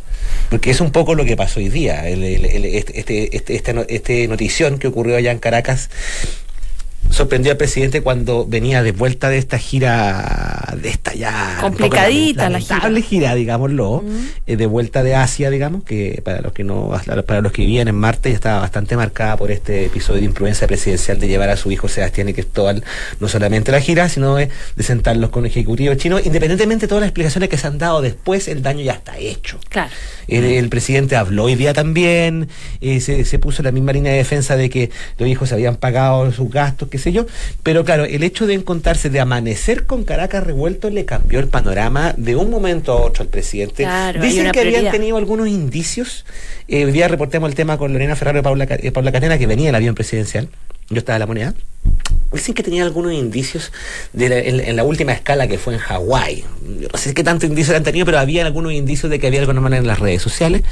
porque 0.51 0.71
es 0.71 0.81
un 0.81 0.91
poco 0.93 1.15
lo 1.15 1.25
que 1.25 1.37
pasó 1.37 1.61
hoy 1.61 1.69
día, 1.69 2.07
este, 2.09 2.99
este, 2.99 3.37
este, 3.37 3.57
este, 3.57 3.87
este 3.89 4.29
notición 4.29 4.79
que 4.79 4.89
ocurrió 4.89 5.17
allá 5.17 5.33
en 5.33 5.39
Caracas 5.39 5.89
sorprendió 7.11 7.53
al 7.53 7.59
presidente 7.59 8.03
cuando 8.03 8.47
venía 8.47 8.83
de 8.83 8.93
vuelta 8.93 9.29
de 9.29 9.39
esta 9.39 9.59
gira, 9.59 10.75
de 10.81 10.89
esta 10.89 11.15
ya 11.15 11.59
complicadita 11.61 12.49
la 12.49 12.61
gira, 12.61 12.91
gira 13.01 13.35
digámoslo, 13.35 14.05
eh, 14.47 14.57
de 14.57 14.67
vuelta 14.67 15.03
de 15.03 15.15
Asia, 15.15 15.51
digamos, 15.51 15.85
que 15.85 16.21
para 16.25 16.41
los 16.41 16.53
que 16.53 16.65
no, 16.65 16.93
para 17.27 17.41
los 17.41 17.53
que 17.53 17.63
vivían 17.63 17.89
en 17.89 17.95
Marte 17.95 18.31
ya 18.31 18.35
estaba 18.35 18.61
bastante 18.61 18.97
marcada 18.97 19.37
por 19.37 19.51
este 19.51 19.87
episodio 19.87 20.21
de 20.21 20.27
imprudencia 20.27 20.67
presidencial 20.67 21.19
de 21.19 21.29
llevar 21.29 21.51
a 21.51 21.57
su 21.57 21.71
hijo 21.71 21.89
Sebastián 21.89 22.29
y 22.29 22.35
Cristóbal 22.35 22.83
no 23.21 23.29
solamente 23.29 23.71
a 23.71 23.75
la 23.75 23.81
gira, 23.81 24.09
sino 24.09 24.37
de, 24.37 24.51
sentarlos 24.79 25.31
con 25.31 25.45
el 25.45 25.51
ejecutivo 25.51 25.95
chino, 25.95 26.19
independientemente 26.19 26.87
de 26.87 26.89
todas 26.89 27.01
las 27.01 27.09
explicaciones 27.09 27.49
que 27.49 27.57
se 27.57 27.67
han 27.67 27.79
dado 27.79 28.03
después, 28.03 28.49
el 28.49 28.63
daño 28.63 28.83
ya 28.83 28.93
está 28.93 29.19
hecho. 29.19 29.59
Claro. 29.69 29.91
El, 30.29 30.69
presidente 30.69 31.17
habló 31.17 31.45
hoy 31.45 31.55
día 31.55 31.73
también, 31.73 32.49
eh, 32.81 33.01
se, 33.01 33.25
se 33.25 33.39
puso 33.39 33.63
la 33.63 33.71
misma 33.71 33.93
línea 33.93 34.13
de 34.13 34.19
defensa 34.19 34.57
de 34.57 34.69
que 34.69 34.91
los 35.19 35.29
hijos 35.29 35.49
se 35.49 35.55
habían 35.55 35.77
pagado 35.77 36.31
sus 36.33 36.51
gastos, 36.51 36.89
qué 36.97 37.03
sé 37.03 37.13
yo, 37.13 37.27
pero 37.63 37.85
claro, 37.85 38.05
el 38.05 38.23
hecho 38.23 38.47
de 38.47 38.55
encontrarse, 38.55 39.11
de 39.11 39.21
amanecer 39.21 39.87
con 39.87 40.05
Caracas 40.05 40.45
revuelto, 40.45 40.91
le 40.91 41.05
cambió 41.05 41.41
el 41.41 41.49
panorama 41.49 42.15
de 42.17 42.37
un 42.37 42.51
momento 42.51 42.93
a 42.93 42.97
otro 42.97 43.23
al 43.23 43.29
presidente. 43.29 43.87
Dicen 44.21 44.51
que 44.51 44.61
habían 44.61 44.91
tenido 44.91 45.17
algunos 45.17 45.49
indicios. 45.49 46.25
Eh, 46.69 46.85
hoy 46.85 46.93
día 46.93 47.09
reportemos 47.09 47.49
el 47.49 47.55
tema 47.55 47.77
con 47.79 47.93
Lorena 47.93 48.17
Ferraro 48.17 48.39
y 48.39 48.43
Paula, 48.43 48.67
eh, 48.69 48.91
Paula 48.93 49.13
Catena, 49.13 49.39
que 49.39 49.47
venía 49.47 49.69
el 49.69 49.75
avión 49.75 49.95
presidencial. 49.95 50.49
Yo 50.89 50.99
estaba 50.99 51.17
en 51.17 51.21
la 51.21 51.27
moneda. 51.27 51.55
Dicen 52.33 52.55
que 52.55 52.63
tenía 52.63 52.85
algunos 52.85 53.13
indicios 53.13 53.73
de 54.13 54.49
en, 54.49 54.77
la 54.77 54.85
última 54.85 55.13
escala 55.13 55.49
que 55.49 55.59
fue 55.59 55.75
en 55.75 55.81
Hawái. 55.81 56.45
No 56.93 56.99
sé 56.99 57.15
qué 57.15 57.25
tantos 57.25 57.49
indicios 57.49 57.77
han 57.77 57.85
tenido, 57.85 58.05
pero 58.05 58.19
había 58.19 58.45
algunos 58.45 58.73
indicios 58.73 59.11
de 59.11 59.19
que 59.19 59.27
había 59.27 59.41
alguna 59.41 59.61
manera 59.61 59.81
en 59.81 59.87
las 59.87 59.99
redes 59.99 60.23
sociales 60.23 60.63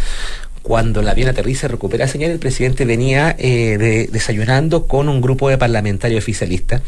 cuando 0.65 1.03
la 1.03 1.11
avión 1.11 1.29
aterriza 1.29 1.69
recupera 1.69 2.09
señal, 2.09 2.31
el 2.31 2.39
presidente 2.39 2.87
venía 2.87 3.37
eh, 3.39 4.09
desayunando 4.11 4.87
con 4.87 5.11
un 5.11 5.21
grupo 5.21 5.51
de 5.51 5.59
parlamentarios 5.59 6.25
oficialistas. 6.25 6.81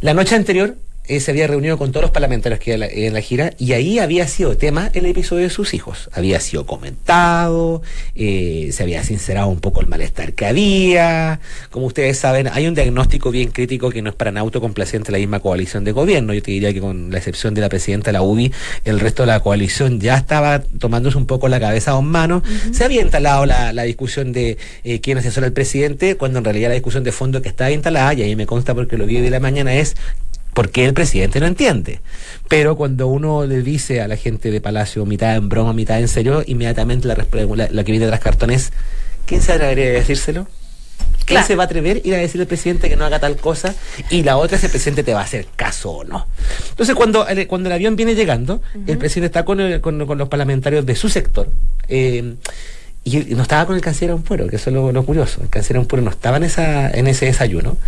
La 0.00 0.14
noche 0.14 0.34
anterior 0.34 0.76
eh, 1.08 1.20
se 1.20 1.30
había 1.30 1.46
reunido 1.46 1.78
con 1.78 1.90
todos 1.90 2.02
los 2.02 2.10
parlamentarios 2.10 2.60
que 2.60 2.74
en 2.74 3.08
en 3.08 3.14
la 3.14 3.20
gira 3.20 3.52
y 3.58 3.72
ahí 3.72 3.98
había 3.98 4.28
sido 4.28 4.56
tema 4.56 4.90
el 4.92 5.06
episodio 5.06 5.44
de 5.44 5.50
sus 5.50 5.74
hijos. 5.74 6.10
Había 6.12 6.40
sido 6.40 6.66
comentado, 6.66 7.82
eh, 8.14 8.68
se 8.72 8.82
había 8.82 9.02
sincerado 9.02 9.48
un 9.48 9.60
poco 9.60 9.80
el 9.80 9.86
malestar 9.86 10.34
que 10.34 10.46
había. 10.46 11.40
Como 11.70 11.86
ustedes 11.86 12.18
saben, 12.18 12.48
hay 12.52 12.66
un 12.66 12.74
diagnóstico 12.74 13.30
bien 13.30 13.50
crítico 13.50 13.90
que 13.90 14.02
no 14.02 14.10
es 14.10 14.16
para 14.16 14.30
nada 14.30 14.42
autocomplaciente 14.42 15.10
la 15.12 15.18
misma 15.18 15.40
coalición 15.40 15.84
de 15.84 15.92
gobierno. 15.92 16.34
Yo 16.34 16.42
te 16.42 16.50
diría 16.50 16.72
que 16.72 16.80
con 16.80 17.10
la 17.10 17.18
excepción 17.18 17.54
de 17.54 17.62
la 17.62 17.68
presidenta 17.68 18.08
de 18.08 18.12
la 18.12 18.22
UBI, 18.22 18.52
el 18.84 19.00
resto 19.00 19.22
de 19.22 19.28
la 19.28 19.40
coalición 19.40 20.00
ya 20.00 20.16
estaba 20.16 20.60
tomándose 20.60 21.16
un 21.16 21.26
poco 21.26 21.48
la 21.48 21.60
cabeza 21.60 21.92
a 21.92 21.96
un 21.96 22.08
mano. 22.08 22.42
Se 22.72 22.84
había 22.84 23.02
instalado 23.02 23.46
la, 23.46 23.82
discusión 23.88 24.32
de 24.32 24.58
eh, 24.84 25.00
quién 25.00 25.16
asesora 25.16 25.46
al 25.46 25.52
presidente, 25.52 26.16
cuando 26.16 26.38
en 26.38 26.44
realidad 26.44 26.68
la 26.68 26.74
discusión 26.74 27.04
de 27.04 27.12
fondo 27.12 27.40
que 27.40 27.48
estaba 27.48 27.70
instalada, 27.70 28.12
y 28.12 28.22
ahí 28.22 28.36
me 28.36 28.44
consta 28.44 28.74
porque 28.74 28.98
lo 28.98 29.06
vi 29.06 29.20
de 29.20 29.30
la 29.30 29.40
mañana, 29.40 29.74
es 29.74 29.96
porque 30.58 30.84
el 30.84 30.92
presidente 30.92 31.38
no 31.38 31.46
entiende. 31.46 32.00
Pero 32.48 32.76
cuando 32.76 33.06
uno 33.06 33.46
le 33.46 33.62
dice 33.62 34.00
a 34.00 34.08
la 34.08 34.16
gente 34.16 34.50
de 34.50 34.60
Palacio, 34.60 35.06
mitad 35.06 35.36
en 35.36 35.48
broma, 35.48 35.72
mitad 35.72 36.00
en 36.00 36.08
serio, 36.08 36.42
inmediatamente 36.44 37.06
la, 37.06 37.14
la, 37.14 37.84
que 37.84 37.92
viene 37.92 38.06
de 38.06 38.10
las 38.10 38.18
cartones, 38.18 38.72
¿quién 39.24 39.40
se 39.40 39.52
atrevería 39.52 39.84
a 39.84 39.90
decírselo? 39.90 40.48
¿Quién 41.26 41.44
se 41.44 41.54
va 41.54 41.62
a 41.62 41.66
atrever 41.66 41.98
a 41.98 42.08
ir 42.08 42.12
a 42.16 42.18
decirle 42.18 42.42
al 42.42 42.48
presidente 42.48 42.88
que 42.88 42.96
no 42.96 43.04
haga 43.04 43.20
tal 43.20 43.36
cosa? 43.36 43.72
Y 44.10 44.24
la 44.24 44.36
otra 44.36 44.56
es 44.56 44.64
el 44.64 44.70
presidente 44.70 45.04
te 45.04 45.14
va 45.14 45.20
a 45.20 45.22
hacer 45.22 45.46
caso 45.54 45.92
o 45.92 46.02
no. 46.02 46.26
Entonces, 46.70 46.96
cuando, 46.96 47.24
cuando 47.46 47.68
el 47.68 47.72
avión 47.72 47.94
viene 47.94 48.16
llegando, 48.16 48.60
el 48.88 48.98
presidente 48.98 49.26
está 49.26 49.44
con, 49.44 49.78
con, 49.78 50.18
los 50.18 50.28
parlamentarios 50.28 50.84
de 50.84 50.96
su 50.96 51.08
sector. 51.08 51.52
Eh, 51.86 52.34
y, 53.04 53.34
no 53.34 53.42
estaba 53.42 53.66
con 53.66 53.76
el 53.76 53.80
canciller 53.80 54.12
Ampuero, 54.12 54.46
que 54.48 54.56
eso 54.56 54.70
es 54.70 54.74
lo, 54.94 55.02
curioso. 55.04 55.40
El 55.42 55.48
canciller 55.48 55.80
Ampuero 55.80 56.04
no 56.04 56.10
estaba 56.10 56.36
en, 56.36 56.44
esa, 56.44 56.90
en 56.90 57.06
ese 57.06 57.26
desayuno. 57.26 57.78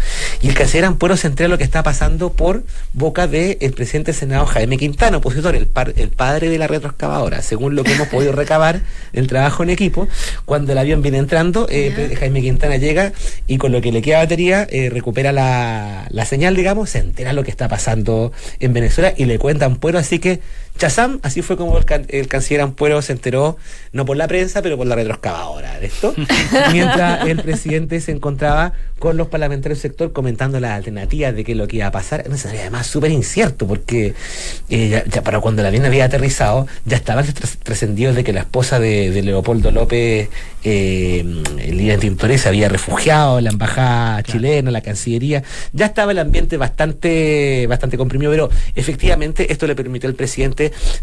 Y 0.40 0.48
el 0.48 0.54
canciller 0.54 0.86
Ampuero 0.86 1.16
se 1.16 1.26
entera 1.26 1.48
lo 1.48 1.58
que 1.58 1.64
está 1.64 1.82
pasando 1.82 2.32
por 2.32 2.64
boca 2.92 3.26
del 3.26 3.72
presidente 3.72 4.12
del 4.12 4.18
Senado 4.18 4.46
Jaime 4.46 4.78
Quintana, 4.78 5.18
opositor, 5.18 5.54
el, 5.54 5.68
el 5.96 6.08
padre 6.08 6.48
de 6.48 6.58
la 6.58 6.66
retroexcavadora. 6.66 7.42
Según 7.42 7.74
lo 7.74 7.84
que 7.84 7.92
hemos 7.92 8.08
podido 8.08 8.32
recabar 8.32 8.80
el 9.12 9.26
trabajo 9.26 9.62
en 9.62 9.70
equipo, 9.70 10.08
cuando 10.44 10.72
el 10.72 10.78
avión 10.78 11.02
viene 11.02 11.18
entrando, 11.18 11.66
eh, 11.70 12.16
Jaime 12.18 12.40
Quintana 12.40 12.76
llega 12.76 13.12
y 13.46 13.58
con 13.58 13.72
lo 13.72 13.80
que 13.80 13.92
le 13.92 14.02
queda 14.02 14.18
batería 14.18 14.66
eh, 14.70 14.90
recupera 14.90 15.32
la, 15.32 16.06
la 16.10 16.24
señal, 16.24 16.56
digamos, 16.56 16.90
se 16.90 16.98
entera 16.98 17.32
lo 17.32 17.44
que 17.44 17.50
está 17.50 17.68
pasando 17.68 18.32
en 18.58 18.72
Venezuela 18.72 19.12
y 19.16 19.26
le 19.26 19.38
cuenta 19.38 19.66
a 19.66 19.68
Ampuero. 19.68 19.98
Así 19.98 20.18
que 20.18 20.40
Chazam, 20.78 21.20
así 21.22 21.42
fue 21.42 21.56
como 21.56 21.78
el, 21.78 22.28
canciller 22.28 22.62
Ampuero 22.62 23.02
se 23.02 23.12
enteró, 23.12 23.58
no 23.92 24.06
por 24.06 24.16
la 24.16 24.26
prensa, 24.26 24.62
pero 24.62 24.78
por 24.78 24.86
la 24.86 24.94
retroexcavadora 24.94 25.78
de 25.78 25.86
esto, 25.86 26.14
mientras 26.72 27.26
el 27.26 27.42
presidente 27.42 28.00
se 28.00 28.12
encontraba 28.12 28.72
con 28.98 29.16
los 29.16 29.28
parlamentarios 29.28 29.82
del 29.82 29.90
sector 29.90 30.12
comentando 30.12 30.60
las 30.60 30.72
alternativas 30.72 31.34
de 31.34 31.44
qué 31.44 31.52
es 31.52 31.58
lo 31.58 31.66
que 31.66 31.78
iba 31.78 31.86
a 31.86 31.90
pasar. 31.90 32.24
además 32.26 32.86
súper 32.86 33.10
incierto, 33.10 33.66
porque 33.66 34.14
eh, 34.68 35.04
ya, 35.10 35.22
para 35.22 35.40
cuando 35.40 35.62
la 35.62 35.68
avión 35.68 35.84
había 35.84 36.04
aterrizado, 36.04 36.66
ya 36.84 36.96
estaban 36.96 37.26
trascendidos 37.62 38.14
de 38.14 38.24
que 38.24 38.32
la 38.32 38.40
esposa 38.40 38.78
de, 38.78 39.20
Leopoldo 39.22 39.70
López, 39.70 40.28
eh, 40.64 41.24
el 41.58 41.76
líder 41.76 42.00
de 42.00 42.38
se 42.38 42.48
había 42.48 42.68
refugiado 42.68 43.38
en 43.38 43.44
la 43.44 43.50
embajada 43.50 44.22
chilena, 44.22 44.70
la 44.70 44.82
cancillería. 44.82 45.42
Ya 45.72 45.86
estaba 45.86 46.12
el 46.12 46.18
ambiente 46.18 46.56
bastante, 46.56 47.66
bastante 47.68 47.96
comprimido, 47.96 48.30
pero 48.30 48.50
efectivamente 48.74 49.52
esto 49.52 49.66
le 49.66 49.74
permitió 49.74 50.08
al 50.08 50.14
presidente 50.14 50.59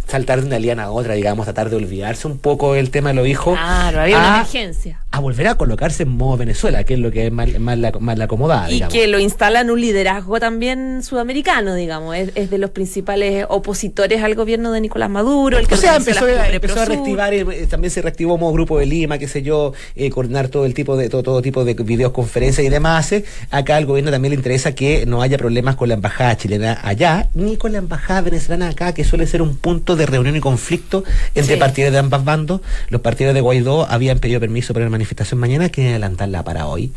saltar 0.07 0.41
de 0.41 0.47
una 0.47 0.59
liana 0.59 0.83
a 0.83 0.91
otra, 0.91 1.13
digamos, 1.13 1.45
tratar 1.45 1.69
de 1.69 1.75
olvidarse 1.75 2.27
un 2.27 2.37
poco 2.37 2.75
el 2.75 2.89
tema 2.91 3.09
de 3.09 3.15
los 3.15 3.27
hijos. 3.27 3.57
Claro, 3.57 4.01
había 4.01 4.17
una 4.17 4.35
emergencia. 4.35 5.01
A 5.11 5.19
volver 5.19 5.47
a 5.47 5.55
colocarse 5.55 6.03
en 6.03 6.09
modo 6.09 6.37
Venezuela, 6.37 6.83
que 6.83 6.93
es 6.93 6.99
lo 6.99 7.11
que 7.11 7.27
es 7.27 7.31
más, 7.31 7.59
más, 7.59 7.77
la, 7.77 7.91
más 7.99 8.17
la 8.17 8.25
acomodada. 8.25 8.71
Y 8.71 8.81
que 8.81 9.07
lo 9.07 9.19
instalan 9.19 9.69
un 9.69 9.81
liderazgo 9.81 10.39
también 10.39 11.01
sudamericano, 11.03 11.73
digamos. 11.73 12.15
Es, 12.15 12.49
de 12.49 12.57
los 12.57 12.69
principales 12.69 13.45
opositores 13.49 14.23
al 14.23 14.35
gobierno 14.35 14.71
de 14.71 14.81
Nicolás 14.81 15.09
Maduro. 15.09 15.57
El 15.57 15.67
que 15.67 15.75
o 15.75 15.77
sea, 15.77 15.95
empezó, 15.95 16.25
a 16.25 16.85
reactivar, 16.85 17.33
eh, 17.33 17.67
también 17.69 17.91
se 17.91 18.01
reactivó 18.01 18.33
como 18.33 18.51
Grupo 18.53 18.79
de 18.79 18.85
Lima, 18.85 19.17
qué 19.17 19.27
sé 19.27 19.41
yo, 19.41 19.73
eh, 19.95 20.09
coordinar 20.09 20.49
todo 20.49 20.65
el 20.65 20.73
tipo 20.73 20.95
de 20.97 21.09
todo, 21.09 21.23
todo 21.23 21.41
tipo 21.41 21.65
de 21.65 21.73
videoconferencias 21.73 22.65
y 22.65 22.69
demás. 22.69 23.13
Acá 23.51 23.77
al 23.77 23.85
gobierno 23.85 24.11
también 24.11 24.31
le 24.31 24.35
interesa 24.35 24.73
que 24.73 25.05
no 25.05 25.21
haya 25.21 25.37
problemas 25.37 25.75
con 25.75 25.87
la 25.87 25.95
embajada 25.95 26.35
chilena 26.35 26.79
allá, 26.83 27.29
ni 27.33 27.57
con 27.57 27.71
la 27.71 27.77
embajada 27.79 28.21
venezolana 28.21 28.69
acá, 28.69 28.93
que 28.93 29.03
suele 29.03 29.27
ser 29.27 29.41
un 29.41 29.46
punto 29.55 29.95
de 29.95 30.05
reunión 30.05 30.35
y 30.35 30.39
conflicto 30.39 31.03
entre 31.35 31.57
partidos 31.57 31.91
de 31.91 31.99
ambas 31.99 32.23
bandos. 32.23 32.61
Los 32.89 33.01
partidos 33.01 33.33
de 33.33 33.41
Guaidó 33.41 33.87
habían 33.89 34.19
pedido 34.19 34.39
permiso 34.39 34.73
para 34.73 34.85
la 34.85 34.91
manifestación 34.91 35.39
mañana, 35.39 35.69
quieren 35.69 35.93
adelantarla 35.93 36.43
para 36.43 36.67
hoy. 36.67 36.91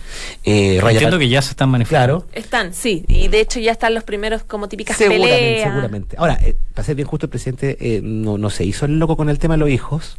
Eh, 0.45 0.81
Entiendo 0.83 1.19
que 1.19 1.29
ya 1.29 1.43
se 1.43 1.51
están 1.51 1.69
manifestando. 1.69 2.21
Claro. 2.21 2.33
Están, 2.33 2.75
sí, 2.75 3.05
y 3.09 3.29
de 3.29 3.41
hecho 3.41 3.61
ya 3.61 3.73
están 3.73 3.95
los 3.95 4.05
primeros 4.05 4.43
como 4.43 4.69
típicas 4.69 4.97
seguramente, 4.97 5.37
peleas. 5.37 5.69
Seguramente. 5.69 6.17
Ahora, 6.19 6.39
eh, 6.43 6.57
para 6.75 6.85
ser 6.85 6.95
bien 6.97 7.09
justo, 7.09 7.27
el 7.27 7.31
presidente 7.31 7.77
eh, 7.81 8.01
no, 8.03 8.39
no 8.39 8.51
se 8.51 8.65
hizo 8.65 8.87
el 8.87 8.99
loco 8.99 9.17
con 9.17 9.29
el 9.29 9.39
tema 9.39 9.55
de 9.55 9.59
los 9.59 9.71
hijos 9.71 10.19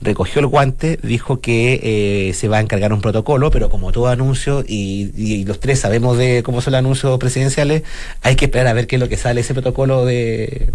recogió 0.00 0.40
el 0.40 0.46
guante, 0.46 0.98
dijo 1.02 1.40
que 1.40 1.80
eh, 2.28 2.34
se 2.34 2.48
va 2.48 2.58
a 2.58 2.60
encargar 2.60 2.92
un 2.92 3.00
protocolo, 3.00 3.50
pero 3.50 3.70
como 3.70 3.92
todo 3.92 4.08
anuncio, 4.08 4.64
y, 4.66 5.44
los 5.44 5.60
tres 5.60 5.80
sabemos 5.80 6.18
de 6.18 6.42
cómo 6.42 6.60
son 6.60 6.72
los 6.72 6.78
anuncios 6.78 7.18
presidenciales, 7.18 7.82
hay 8.22 8.36
que 8.36 8.46
esperar 8.46 8.66
a 8.66 8.72
ver 8.72 8.86
qué 8.86 8.96
es 8.96 9.00
lo 9.00 9.08
que 9.08 9.16
sale 9.16 9.40
ese 9.40 9.54
protocolo 9.54 10.04
de, 10.04 10.72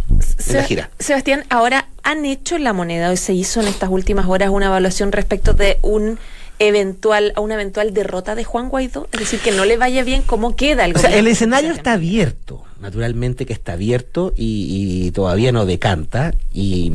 la 0.51 0.63
gira. 0.63 0.89
Sebastián, 0.99 1.45
ahora 1.49 1.87
han 2.03 2.25
hecho 2.25 2.57
la 2.57 2.73
moneda, 2.73 3.09
hoy 3.09 3.17
se 3.17 3.33
hizo 3.33 3.61
en 3.61 3.67
estas 3.67 3.89
últimas 3.89 4.25
horas 4.27 4.49
una 4.49 4.67
evaluación 4.67 5.11
respecto 5.11 5.53
de 5.53 5.77
un 5.81 6.19
eventual 6.59 7.31
a 7.35 7.41
una 7.41 7.53
eventual 7.53 7.93
derrota 7.93 8.35
de 8.35 8.43
Juan 8.43 8.69
Guaidó, 8.69 9.07
es 9.13 9.19
decir, 9.19 9.39
que 9.39 9.51
no 9.51 9.63
le 9.63 9.77
vaya 9.77 10.03
bien, 10.03 10.21
¿cómo 10.21 10.55
queda 10.55 10.85
el 10.85 10.95
O 10.95 10.99
sea, 10.99 11.15
el 11.15 11.27
escenario 11.27 11.71
está 11.71 11.93
abierto, 11.93 12.63
naturalmente 12.81 13.45
que 13.45 13.53
está 13.53 13.73
abierto 13.73 14.33
y, 14.35 15.05
y 15.05 15.11
todavía 15.11 15.53
no 15.53 15.65
decanta 15.65 16.33
y 16.53 16.91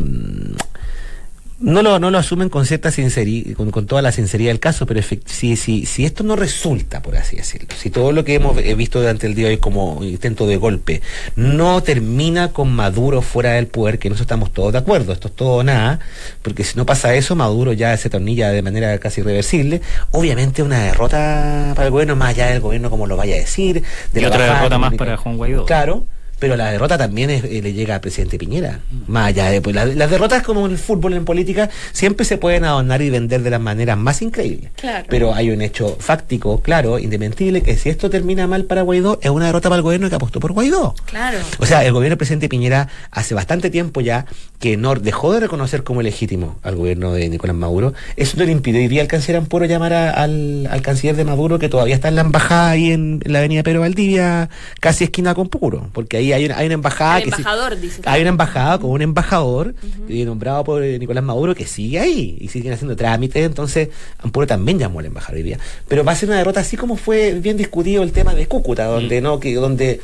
no 1.65 1.83
lo, 1.83 1.99
no 1.99 2.11
lo 2.11 2.19
asumen 2.19 2.51
con 2.51 2.67
cierta 2.67 2.91
sinceridad, 2.91 3.55
con, 3.57 3.87
toda 3.87 4.03
la 4.03 4.13
sinceridad 4.13 4.51
del 4.51 4.61
caso, 4.61 4.85
pero 4.85 5.01
si, 5.03 5.57
si, 5.57 5.87
si 5.87 6.05
esto 6.05 6.23
no 6.23 6.37
resulta, 6.37 7.01
por 7.01 7.17
así 7.17 7.37
decirlo, 7.37 7.69
si 7.75 7.89
todo 7.89 8.13
lo 8.13 8.23
que 8.23 8.35
hemos 8.35 8.55
visto 8.77 9.01
durante 9.01 9.27
el 9.27 9.35
día 9.35 9.47
de 9.47 9.55
hoy 9.55 9.57
como 9.59 10.05
intento 10.05 10.47
de 10.47 10.59
golpe 10.59 11.01
no 11.37 11.83
termina 11.83 12.53
con 12.53 12.71
Maduro 12.71 13.23
fuera 13.23 13.53
del 13.53 13.67
poder, 13.67 13.99
que 13.99 14.11
nosotros 14.11 14.27
estamos 14.27 14.53
todos 14.53 14.73
de 14.73 14.79
acuerdo, 14.79 15.15
esto 15.15 15.29
es 15.29 15.35
todo 15.35 15.65
nada, 15.65 16.01
porque 16.43 16.65
si 16.65 16.77
no 16.77 16.85
pasa 16.85 17.15
eso, 17.15 17.35
Maduro 17.35 17.73
ya 17.73 17.97
se 17.97 18.11
tornilla 18.11 18.51
de 18.51 18.61
manera 18.61 18.99
casi 18.99 19.23
irreversible, 19.23 19.81
obviamente 20.11 20.63
una 20.63 20.81
derrota 20.85 21.73
para 21.75 21.87
el 21.87 21.93
gobierno, 21.93 22.15
más 22.15 22.31
allá 22.31 22.49
del 22.49 22.61
gobierno 22.61 22.91
como 22.91 23.07
lo 23.07 23.17
vaya 23.17 23.37
a 23.37 23.39
decir. 23.39 23.83
De 24.13 24.21
y 24.21 24.25
otra 24.27 24.55
derrota 24.55 24.77
más 24.77 24.95
para 24.95 25.17
Juan 25.17 25.39
Guaidó. 25.39 25.65
Claro 25.65 26.07
pero 26.39 26.57
la 26.57 26.71
derrota 26.71 26.99
también 26.99 27.31
eh, 27.31 27.61
le 27.63 27.73
llega 27.73 27.95
al 27.95 28.01
presidente 28.01 28.39
Piñera. 28.39 28.81
Más 29.07 29.29
allá 29.29 29.51
de 29.51 29.61
pues, 29.61 29.75
las 29.75 30.11
derrotas 30.11 30.43
como 30.43 30.67
en 30.67 30.73
el 30.73 30.79
fútbol, 30.79 31.15
en 31.15 31.25
política, 31.25 31.71
siempre 31.93 32.25
se 32.25 32.39
pueden 32.39 32.65
adornar 32.65 33.03
y 33.03 33.11
vender 33.11 33.43
de 33.43 33.51
las 33.51 33.61
maneras 33.61 33.97
más 33.97 34.23
increíbles. 34.23 34.71
Pero 35.09 35.35
hay 35.35 35.51
un 35.51 35.63
hecho 35.63 35.97
fáctico, 35.99 36.61
claro, 36.61 36.99
indementible, 36.99 37.63
que 37.63 37.77
si 37.77 37.89
esto 37.89 38.11
termina 38.11 38.47
mal 38.47 38.65
para 38.65 38.83
Guaidó, 38.83 39.19
es 39.23 39.31
una 39.31 39.47
derrota 39.47 39.69
para 39.69 39.79
el 39.79 39.83
gobierno 39.83 40.09
que 40.09 40.17
apostó 40.17 40.41
por 40.41 40.53
Guaidó. 40.53 40.95
Claro. 41.07 41.39
O 41.59 41.67
sea, 41.67 41.85
el 41.85 41.93
gobierno 41.93 42.13
del 42.13 42.19
presidente 42.19 42.49
Piñera 42.49 42.89
hace 43.11 43.35
bastante 43.35 43.71
tiempo 43.71 44.01
ya 44.01 44.27
que 44.61 44.77
no 44.77 44.95
dejó 44.95 45.33
de 45.33 45.41
reconocer 45.41 45.85
como 45.85 46.03
legítimo 46.03 46.59
al 46.63 46.77
gobierno 46.77 47.13
de 47.13 47.29
Nicolás 47.29 47.57
Maduro. 47.57 47.93
Eso 48.17 48.37
no 48.39 48.45
le 48.45 48.53
impediría 48.53 49.03
al 49.03 49.09
canciller 49.09 49.37
Ampuro 49.37 49.67
llamar 49.67 49.93
al, 49.93 50.67
al, 50.71 50.83
canciller 50.83 51.17
de 51.17 51.25
Maduro, 51.25 51.59
que 51.59 51.69
todavía 51.69 51.95
está 51.95 52.09
en 52.09 52.15
la 52.15 52.23
embajada 52.23 52.71
ahí 52.71 52.91
en, 52.93 53.21
la 53.25 53.41
avenida 53.41 53.63
Pedro 53.63 53.81
Valdivia, 53.81 54.49
casi 54.81 55.05
esquina 55.05 55.35
con 55.35 55.49
Puro, 55.49 55.91
porque 55.93 56.17
ahí 56.17 56.24
hay 56.33 56.47
una, 56.47 56.57
hay 56.57 56.67
una 56.67 56.75
embajada. 56.75 57.19
que 57.19 57.25
embajador, 57.25 57.79
dice. 57.79 58.03
Hay 58.05 58.21
una 58.21 58.31
embajada 58.31 58.79
con 58.79 58.91
un 58.91 59.03
embajador 59.03 59.75
eh, 60.09 60.25
nombrado 60.25 60.65
por 60.65 60.83
eh, 60.83 60.99
Nicolás 60.99 61.25
Maduro 61.25 61.55
que 61.55 61.67
sigue 61.67 61.99
ahí 61.99 62.37
y 62.41 62.49
siguen 62.49 62.73
haciendo 62.73 62.97
trámites. 62.97 63.45
Entonces, 63.45 63.89
Ampuro 64.19 64.47
también 64.47 64.79
llamó 64.79 65.01
al 65.01 65.07
embajador 65.07 65.37
hoy 65.37 65.43
día. 65.43 65.59
Pero 65.89 66.05
va 66.05 66.13
a 66.13 66.15
ser 66.17 66.29
una 66.29 66.39
derrota 66.39 66.61
así 66.61 66.77
como 66.77 66.97
fue 66.97 67.33
bien 67.35 67.57
discutido 67.57 68.03
el 68.03 68.13
tema 68.13 68.35
de 68.35 68.47
Cúcuta, 68.47 68.87
donde 68.87 69.21
no, 69.21 69.41
que 69.41 69.55
donde 69.55 70.01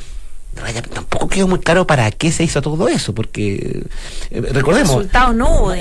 tampoco 0.93 1.27
quedó 1.27 1.47
muy 1.47 1.59
claro 1.59 1.87
para 1.87 2.11
qué 2.11 2.31
se 2.31 2.43
hizo 2.43 2.61
todo 2.61 2.87
eso, 2.87 3.13
porque 3.13 3.83
eh, 4.29 4.41
recordemos. 4.51 5.07
No 5.33 5.71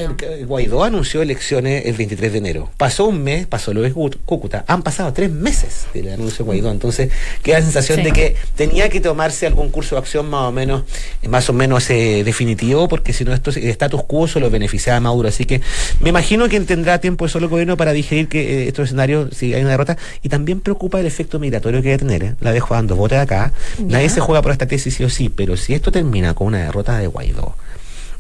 Guaidó 0.47 0.85
anunció 0.85 1.23
elecciones 1.23 1.87
el 1.87 1.95
23 1.95 2.33
de 2.33 2.39
enero. 2.39 2.71
Pasó 2.77 3.07
un 3.07 3.23
mes, 3.23 3.47
pasó 3.47 3.75
lo 3.75 3.83
de 3.83 3.93
Cúcuta. 3.93 4.65
Han 4.69 4.83
pasado 4.83 5.13
tres 5.13 5.31
meses 5.31 5.87
del 5.93 6.13
anuncio 6.13 6.39
de 6.39 6.45
Guaidó. 6.45 6.71
Entonces 6.71 7.11
queda 7.43 7.59
la 7.59 7.65
sensación 7.65 8.03
de 8.03 8.13
que 8.13 8.37
tenía 8.55 8.89
que 8.89 9.01
tomarse 9.01 9.47
algún 9.47 9.71
curso 9.71 9.97
de 9.97 10.01
acción 10.01 10.29
más 10.31 10.49
o 10.49 10.53
menos, 10.53 10.85
más 11.29 11.49
o 11.51 11.53
menos 11.53 11.89
eh, 11.91 12.23
definitivo, 12.25 12.89
porque 12.89 13.13
si 13.13 13.25
no, 13.25 13.33
esto 13.33 13.51
el 13.51 13.69
status 13.69 14.05
quo 14.05 14.29
solo 14.29 14.51
beneficiaba 14.51 14.99
a 14.99 15.01
Maduro. 15.01 15.29
Así 15.29 15.45
que 15.45 15.61
me 16.01 16.11
imagino 16.11 16.49
que 16.49 16.61
tendrá 16.61 16.99
tiempo 16.99 17.25
el 17.25 17.31
solo 17.31 17.49
gobierno 17.49 17.77
para 17.77 17.93
digerir 17.93 18.29
que 18.29 18.41
eh, 18.63 18.69
estos 18.69 18.87
escenarios, 18.87 19.37
si 19.37 19.53
hay 19.55 19.63
una 19.63 19.71
derrota, 19.71 19.97
y 20.23 20.29
también 20.29 20.61
preocupa 20.61 21.01
el 21.01 21.07
efecto 21.07 21.39
migratorio 21.39 21.83
que 21.83 21.89
debe 21.91 21.99
tener. 21.99 22.37
La 22.41 22.53
dejo 22.53 22.75
dando 22.75 22.97
bote 22.97 23.17
de 23.17 23.23
acá. 23.23 23.53
Nadie 23.79 24.09
se 24.09 24.21
juega 24.21 24.43
por 24.43 24.53
esta 24.61 24.69
tesis 24.69 24.95
sí 24.95 25.05
o 25.05 25.09
sí, 25.09 25.31
pero 25.31 25.57
si 25.57 25.73
esto 25.73 25.91
termina 25.91 26.35
con 26.35 26.49
una 26.49 26.59
derrota 26.59 26.99
de 26.99 27.07
Guaidó 27.07 27.57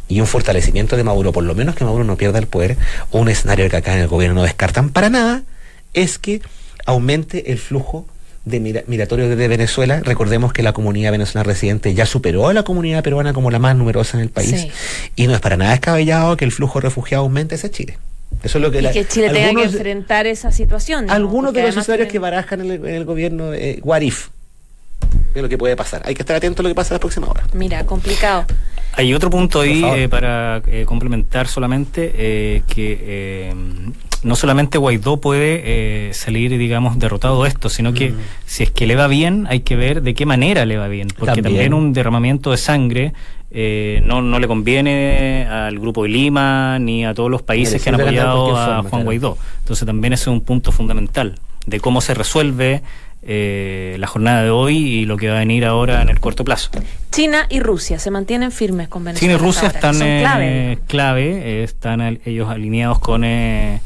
y 0.08 0.20
un 0.20 0.26
fortalecimiento 0.26 0.96
de 0.96 1.04
Maduro, 1.04 1.32
por 1.32 1.44
lo 1.44 1.54
menos 1.54 1.74
que 1.74 1.84
Maduro 1.84 2.02
no 2.02 2.16
pierda 2.16 2.38
el 2.38 2.46
poder, 2.46 2.78
un 3.10 3.28
escenario 3.28 3.68
que 3.68 3.76
acá 3.76 3.94
en 3.94 4.00
el 4.00 4.08
gobierno 4.08 4.36
no 4.36 4.42
descartan 4.42 4.88
para 4.88 5.10
nada, 5.10 5.42
es 5.92 6.18
que 6.18 6.40
aumente 6.86 7.52
el 7.52 7.58
flujo 7.58 8.06
de 8.46 8.58
migratorio 8.86 9.28
desde 9.28 9.48
Venezuela. 9.48 10.00
Recordemos 10.00 10.54
que 10.54 10.62
la 10.62 10.72
comunidad 10.72 11.12
venezolana 11.12 11.44
residente 11.44 11.92
ya 11.92 12.06
superó 12.06 12.48
a 12.48 12.54
la 12.54 12.62
comunidad 12.62 13.04
peruana 13.04 13.34
como 13.34 13.50
la 13.50 13.58
más 13.58 13.76
numerosa 13.76 14.16
en 14.16 14.22
el 14.22 14.30
país. 14.30 14.66
Y 15.16 15.26
no 15.26 15.34
es 15.34 15.40
para 15.40 15.58
nada 15.58 15.72
descabellado 15.72 16.38
que 16.38 16.46
el 16.46 16.52
flujo 16.52 16.80
de 16.80 16.84
refugiados 16.84 17.24
aumente 17.24 17.56
hacia 17.56 17.70
Chile. 17.70 17.98
Eso 18.42 18.56
es 18.56 18.62
lo 18.62 18.70
que 18.70 18.80
y 18.80 18.90
que 18.92 19.06
Chile 19.06 19.28
tenga 19.28 19.60
que 19.60 19.66
enfrentar 19.66 20.26
esa 20.26 20.50
situación. 20.52 21.10
algunos 21.10 21.52
de 21.52 21.64
los 21.64 21.76
escenarios 21.76 22.08
que 22.08 22.18
barajan 22.18 22.62
en 22.62 22.86
el, 22.86 23.04
gobierno, 23.04 23.52
eh, 23.52 23.78
Guarif, 23.82 24.28
de 25.34 25.42
lo 25.42 25.48
que 25.48 25.58
puede 25.58 25.76
pasar. 25.76 26.02
Hay 26.04 26.14
que 26.14 26.22
estar 26.22 26.36
atento 26.36 26.62
a 26.62 26.64
lo 26.64 26.68
que 26.68 26.74
pasa 26.74 26.94
la 26.94 27.00
próxima 27.00 27.28
hora. 27.28 27.44
Mira, 27.52 27.84
complicado. 27.86 28.46
Hay 28.92 29.14
otro 29.14 29.30
punto 29.30 29.60
ahí 29.60 29.84
eh, 29.84 30.08
para 30.08 30.62
eh, 30.66 30.84
complementar 30.84 31.46
solamente 31.46 32.12
eh, 32.14 32.62
que 32.66 33.54
no 34.22 34.36
solamente 34.36 34.78
Guaidó 34.78 35.18
puede 35.18 36.12
salir, 36.12 36.58
digamos, 36.58 36.98
derrotado 36.98 37.42
de 37.44 37.48
esto, 37.48 37.68
sino 37.68 37.94
que 37.94 38.10
mm. 38.10 38.16
si 38.44 38.64
es 38.64 38.70
que 38.70 38.86
le 38.86 38.96
va 38.96 39.06
bien, 39.06 39.46
hay 39.48 39.60
que 39.60 39.76
ver 39.76 40.02
de 40.02 40.14
qué 40.14 40.26
manera 40.26 40.66
le 40.66 40.76
va 40.76 40.88
bien, 40.88 41.08
porque 41.16 41.40
también, 41.40 41.72
un 41.72 41.92
derramamiento 41.92 42.50
de 42.50 42.56
sangre 42.58 43.12
no, 43.52 44.20
no 44.20 44.38
le 44.38 44.46
conviene 44.46 45.46
al 45.46 45.78
Grupo 45.78 46.02
de 46.02 46.10
Lima 46.10 46.78
ni 46.78 47.06
a 47.06 47.14
todos 47.14 47.30
los 47.30 47.42
países 47.42 47.82
que 47.82 47.88
han 47.88 47.94
apoyado 47.94 48.56
a 48.56 48.82
Juan 48.82 49.04
Guaidó. 49.04 49.38
Entonces 49.60 49.86
también 49.86 50.12
ese 50.12 50.24
es 50.24 50.28
un 50.28 50.42
punto 50.42 50.72
fundamental 50.72 51.38
de 51.66 51.80
cómo 51.80 52.00
se 52.00 52.14
resuelve 52.14 52.82
eh, 53.22 53.96
la 53.98 54.06
jornada 54.06 54.42
de 54.42 54.50
hoy 54.50 54.76
y 54.78 55.04
lo 55.04 55.16
que 55.16 55.28
va 55.28 55.36
a 55.36 55.38
venir 55.40 55.64
ahora 55.64 56.02
en 56.02 56.08
el 56.08 56.20
corto 56.20 56.44
plazo. 56.44 56.70
China 57.10 57.46
y 57.50 57.60
Rusia 57.60 57.98
se 57.98 58.10
mantienen 58.10 58.52
firmes 58.52 58.88
con 58.88 59.04
Venezuela. 59.04 59.20
China 59.34 59.42
y 59.42 59.46
Rusia 59.46 59.62
ahora. 59.68 59.74
están 59.78 60.02
eh, 60.02 60.20
clave. 60.22 60.78
clave, 60.86 61.22
eh, 61.60 61.64
están 61.64 62.00
al- 62.00 62.20
ellos 62.24 62.48
alineados 62.48 62.98
con 63.00 63.24
eh, 63.24 63.80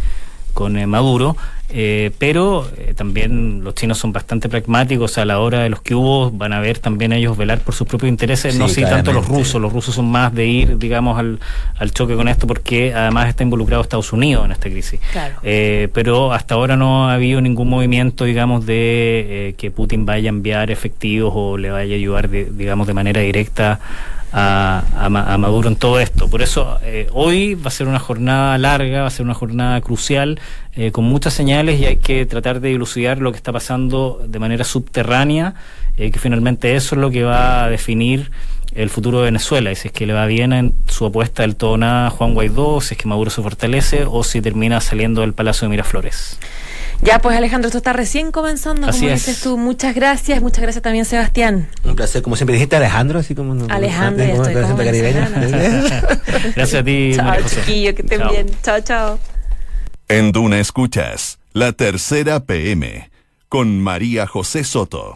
con 0.55 0.79
eh, 0.79 0.87
Maduro, 0.87 1.37
eh, 1.71 2.13
pero 2.19 2.71
eh, 2.77 2.95
también 2.97 3.65
los 3.65 3.75
chinos 3.75 3.99
son 3.99 4.13
bastante 4.13 4.49
pragmáticos 4.49 5.19
a 5.19 5.25
la 5.25 5.41
hora 5.41 5.61
de 5.61 5.69
los 5.71 5.83
que 5.83 5.95
hubo, 5.95 6.31
van 6.31 6.53
a 6.53 6.61
ver 6.61 6.79
también 6.79 7.13
ellos 7.13 7.37
velar 7.37 7.61
por 7.61 7.75
sus 7.75 7.87
propios 7.89 8.09
intereses, 8.11 8.53
Sí, 8.55 8.59
no 8.61 8.69
si 8.69 8.83
tanto 8.83 9.13
los 9.13 9.25
claramente. 9.25 9.39
rusos, 9.39 9.61
los 9.61 9.73
rusos 9.73 9.95
son 9.95 10.07
más 10.11 10.33
de 10.33 10.47
ir, 10.47 10.79
digamos, 10.79 11.19
al, 11.19 11.41
al 11.77 11.91
choque 11.93 12.15
con 12.15 12.29
esto 12.29 12.47
porque 12.47 12.95
además 12.95 13.29
está 13.29 13.43
involucrado 13.43 13.83
Estados 13.83 14.13
Unidos 14.13 14.45
en 14.45 14.53
esta 14.53 14.71
crisis. 14.71 15.01
Claro. 15.13 15.35
Eh, 15.43 15.89
pero 15.93 16.33
hasta 16.33 16.55
ahora 16.55 16.77
no 16.77 17.09
ha 17.11 17.15
habido 17.15 17.41
ningún 17.41 17.69
movimiento, 17.69 18.25
digamos, 18.25 18.65
de 18.67 19.49
eh, 19.49 19.55
que 19.59 19.71
Putin 19.73 20.07
vaya 20.07 20.29
a 20.29 20.33
enviar 20.33 20.71
efectivos 20.71 21.33
o 21.35 21.59
le 21.59 21.71
vaya 21.71 21.95
a 21.95 21.97
ayudar, 21.99 22.29
de- 22.29 22.45
digamos, 22.53 22.87
de 22.87 22.95
manera 22.95 23.21
directa 23.21 23.81
a, 24.37 24.83
a 24.97 25.07
a 25.07 25.39
Maduro 25.39 25.69
en 25.69 25.77
todo 25.77 26.01
esto. 26.01 26.29
Por 26.29 26.43
eso 26.43 26.79
eh, 26.83 27.09
hoy 27.13 27.55
va 27.55 27.69
a 27.69 27.71
ser 27.71 27.87
una 27.87 28.01
jornada 28.01 28.59
larga, 28.59 29.03
va 29.03 29.07
a 29.07 29.11
ser 29.11 29.25
una 29.25 29.35
jornada 29.35 29.81
crucial, 29.81 30.41
eh, 30.75 30.91
con 30.91 31.05
muchas 31.05 31.35
señales 31.35 31.81
y 31.81 31.87
hay 31.87 31.97
que 31.99 32.27
tratar 32.27 32.61
de 32.61 32.71
dilucidar 32.71 33.19
lo 33.19 33.31
que 33.31 33.37
está 33.37 33.53
pasando 33.53 34.21
de 34.27 34.39
manera 34.41 34.65
subterránea, 34.65 35.55
eh, 35.97 36.11
que 36.11 36.19
finalmente 36.19 36.75
eso 36.75 36.97
es 36.97 37.01
lo 37.01 37.11
que 37.11 37.23
va 37.23 37.65
a 37.65 37.71
definir 37.71 38.33
el 38.75 38.91
futuro 38.91 39.19
de 39.19 39.27
Venezuela 39.27 39.71
y 39.71 39.77
si 39.77 39.87
es 39.89 39.93
que 39.95 40.05
le 40.05 40.13
va 40.13 40.27
bien 40.27 40.53
en 40.53 40.75
su 40.89 41.07
apuesta 41.07 41.43
del 41.43 41.55
todo 41.55 41.77
nada 41.77 42.09
a 42.09 42.11
Juan 42.11 42.35
Guaidó, 42.35 42.81
si 42.81 42.95
es 42.95 42.99
que 42.99 43.07
Maduro 43.07 43.31
se 43.31 43.41
fortalece 43.41 44.05
o 44.05 44.25
si 44.25 44.43
termina 44.43 44.81
saliendo 44.81 45.21
del 45.21 45.33
Palacio 45.33 45.67
de 45.67 45.71
Miraflores. 45.71 46.41
Ya, 47.05 47.19
pues 47.19 47.37
Alejandro, 47.37 47.69
esto 47.69 47.79
está 47.79 47.93
recién 47.93 48.33
comenzando, 48.33 48.89
Así 48.89 49.01
como 49.01 49.13
es. 49.13 49.27
dices 49.27 49.43
tú. 49.43 49.59
Muchas 49.59 49.95
gracias, 49.95 50.41
muchas 50.41 50.63
gracias 50.63 50.83
también, 50.83 51.05
Sebastián. 51.05 51.69
Un 51.85 51.97
placer, 51.97 52.23
como 52.23 52.35
siempre 52.35 52.55
dijiste 52.55 52.77
Alejandro, 52.77 53.19
así 53.19 53.35
como 53.35 53.53
Alejandro, 53.69 54.25
como 54.31 54.43
estoy 54.43 54.63
como. 54.63 54.77
Gracias 56.57 56.75
a 56.81 56.85
ti, 56.85 57.13
Chao, 57.15 57.25
María 57.27 57.43
José. 57.43 57.57
chiquillo, 57.61 57.95
que 57.95 58.03
estén 58.03 58.21
Chao. 58.21 58.31
bien. 58.33 58.47
Chao, 58.63 58.81
chao. 58.81 59.19
En 60.09 60.33
Duna 60.33 60.59
Escuchas, 60.61 61.39
la 61.53 61.73
tercera 61.73 62.41
PM, 62.41 63.11
con 63.51 63.81
María 63.83 64.27
José 64.27 64.65
Soto. 64.65 65.13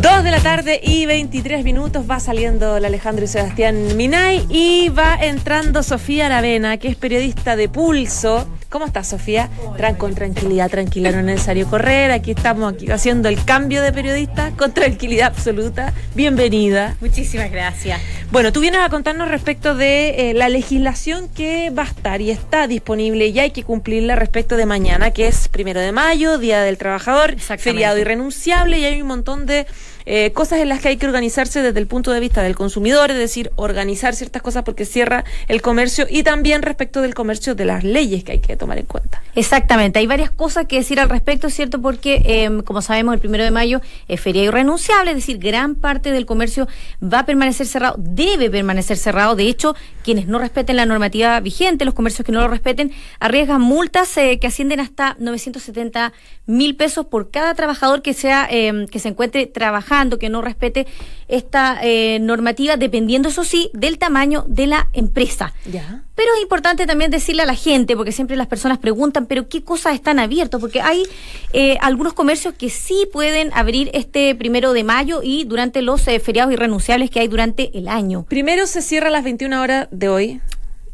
Dos 0.00 0.22
de 0.24 0.30
la 0.30 0.40
tarde 0.40 0.78
y 0.82 1.06
23 1.06 1.64
minutos 1.64 2.04
va 2.08 2.20
saliendo 2.20 2.76
el 2.76 2.84
Alejandro 2.84 3.24
y 3.24 3.28
Sebastián 3.28 3.96
Minay 3.96 4.46
y 4.50 4.90
va 4.90 5.16
entrando 5.20 5.82
Sofía 5.82 6.26
Aravena, 6.26 6.76
que 6.76 6.88
es 6.88 6.96
periodista 6.96 7.56
de 7.56 7.68
Pulso. 7.70 8.46
¿Cómo 8.68 8.86
estás, 8.86 9.08
Sofía? 9.08 9.50
Tran 9.76 9.94
con 9.94 10.14
tranquilidad, 10.14 10.70
tranquila, 10.70 11.12
no 11.12 11.20
es 11.20 11.24
necesario 11.24 11.68
correr. 11.68 12.10
Aquí 12.10 12.32
estamos 12.32 12.72
aquí 12.72 12.90
haciendo 12.90 13.28
el 13.28 13.44
cambio 13.44 13.82
de 13.82 13.92
periodista 13.92 14.50
con 14.56 14.72
tranquilidad 14.72 15.28
absoluta. 15.28 15.92
Bienvenida. 16.14 16.96
Muchísimas 17.00 17.50
gracias. 17.50 18.00
Bueno, 18.30 18.52
tú 18.52 18.60
vienes 18.60 18.80
a 18.80 18.88
contarnos 18.88 19.28
respecto 19.28 19.76
de 19.76 20.30
eh, 20.30 20.34
la 20.34 20.48
legislación 20.48 21.28
que 21.28 21.70
va 21.70 21.82
a 21.82 21.86
estar 21.86 22.20
y 22.20 22.30
está 22.30 22.66
disponible 22.66 23.28
y 23.28 23.38
hay 23.38 23.52
que 23.52 23.62
cumplirla 23.62 24.16
respecto 24.16 24.56
de 24.56 24.66
mañana, 24.66 25.12
que 25.12 25.28
es 25.28 25.48
primero 25.48 25.80
de 25.80 25.92
mayo, 25.92 26.38
Día 26.38 26.62
del 26.62 26.76
Trabajador, 26.76 27.38
feriado 27.38 27.98
irrenunciable 27.98 28.78
y 28.78 28.84
hay 28.84 29.00
un 29.00 29.08
montón 29.08 29.46
de 29.46 29.66
eh, 30.06 30.32
cosas 30.32 30.60
en 30.60 30.68
las 30.68 30.80
que 30.80 30.88
hay 30.88 30.96
que 30.96 31.06
organizarse 31.06 31.62
desde 31.62 31.80
el 31.80 31.86
punto 31.86 32.10
de 32.10 32.20
vista 32.20 32.42
del 32.42 32.54
consumidor, 32.54 33.10
es 33.10 33.16
decir, 33.16 33.50
organizar 33.56 34.14
ciertas 34.14 34.42
cosas 34.42 34.62
porque 34.62 34.84
cierra 34.84 35.24
el 35.48 35.62
comercio 35.62 36.06
y 36.08 36.22
también 36.22 36.62
respecto 36.62 37.00
del 37.00 37.14
comercio 37.14 37.54
de 37.54 37.64
las 37.64 37.84
leyes 37.84 38.24
que 38.24 38.32
hay 38.32 38.40
que 38.40 38.56
tomar 38.56 38.78
en 38.78 38.86
cuenta. 38.86 39.22
Exactamente, 39.34 39.98
hay 39.98 40.06
varias 40.06 40.30
cosas 40.30 40.66
que 40.66 40.76
decir 40.76 41.00
al 41.00 41.08
respecto, 41.08 41.48
¿cierto? 41.50 41.80
Porque, 41.80 42.22
eh, 42.24 42.62
como 42.64 42.82
sabemos, 42.82 43.14
el 43.14 43.20
primero 43.20 43.44
de 43.44 43.50
mayo 43.50 43.80
es 44.08 44.20
feria 44.20 44.44
irrenunciable, 44.44 45.12
es 45.12 45.16
decir, 45.16 45.38
gran 45.38 45.74
parte 45.74 46.12
del 46.12 46.26
comercio 46.26 46.68
va 47.02 47.20
a 47.20 47.26
permanecer 47.26 47.66
cerrado, 47.66 47.96
debe 47.98 48.50
permanecer 48.50 48.96
cerrado. 48.96 49.34
De 49.36 49.48
hecho, 49.48 49.74
quienes 50.02 50.26
no 50.26 50.38
respeten 50.38 50.76
la 50.76 50.86
normativa 50.86 51.40
vigente, 51.40 51.84
los 51.84 51.94
comercios 51.94 52.26
que 52.26 52.32
no 52.32 52.40
lo 52.40 52.48
respeten, 52.48 52.92
arriesgan 53.20 53.60
multas 53.60 54.16
eh, 54.18 54.38
que 54.38 54.46
ascienden 54.46 54.80
hasta 54.80 55.16
970 55.18 56.12
mil 56.46 56.76
pesos 56.76 57.06
por 57.06 57.30
cada 57.30 57.54
trabajador 57.54 58.02
que 58.02 58.12
sea 58.12 58.48
que 58.48 58.98
se 58.98 59.08
encuentre 59.08 59.46
trabajando, 59.46 59.93
que 60.18 60.28
no 60.28 60.42
respete 60.42 60.86
esta 61.28 61.78
eh, 61.82 62.18
normativa, 62.20 62.76
dependiendo, 62.76 63.28
eso 63.28 63.44
sí, 63.44 63.70
del 63.72 63.98
tamaño 63.98 64.44
de 64.48 64.66
la 64.66 64.88
empresa. 64.92 65.52
Ya. 65.70 66.02
Pero 66.14 66.28
es 66.36 66.42
importante 66.42 66.86
también 66.86 67.10
decirle 67.10 67.42
a 67.42 67.46
la 67.46 67.54
gente, 67.54 67.96
porque 67.96 68.12
siempre 68.12 68.36
las 68.36 68.46
personas 68.46 68.78
preguntan, 68.78 69.26
pero 69.26 69.48
¿qué 69.48 69.62
cosas 69.62 69.94
están 69.94 70.18
abiertos? 70.18 70.60
Porque 70.60 70.80
hay 70.80 71.04
eh, 71.52 71.76
algunos 71.80 72.12
comercios 72.12 72.54
que 72.54 72.70
sí 72.70 73.08
pueden 73.12 73.50
abrir 73.54 73.90
este 73.94 74.34
primero 74.34 74.72
de 74.72 74.84
mayo 74.84 75.20
y 75.22 75.44
durante 75.44 75.82
los 75.82 76.06
eh, 76.06 76.20
feriados 76.20 76.52
irrenunciables 76.52 77.10
que 77.10 77.20
hay 77.20 77.28
durante 77.28 77.76
el 77.76 77.88
año. 77.88 78.26
Primero 78.28 78.66
se 78.66 78.82
cierra 78.82 79.08
a 79.08 79.12
las 79.12 79.24
21 79.24 79.60
horas 79.60 79.88
de 79.90 80.08
hoy. 80.08 80.40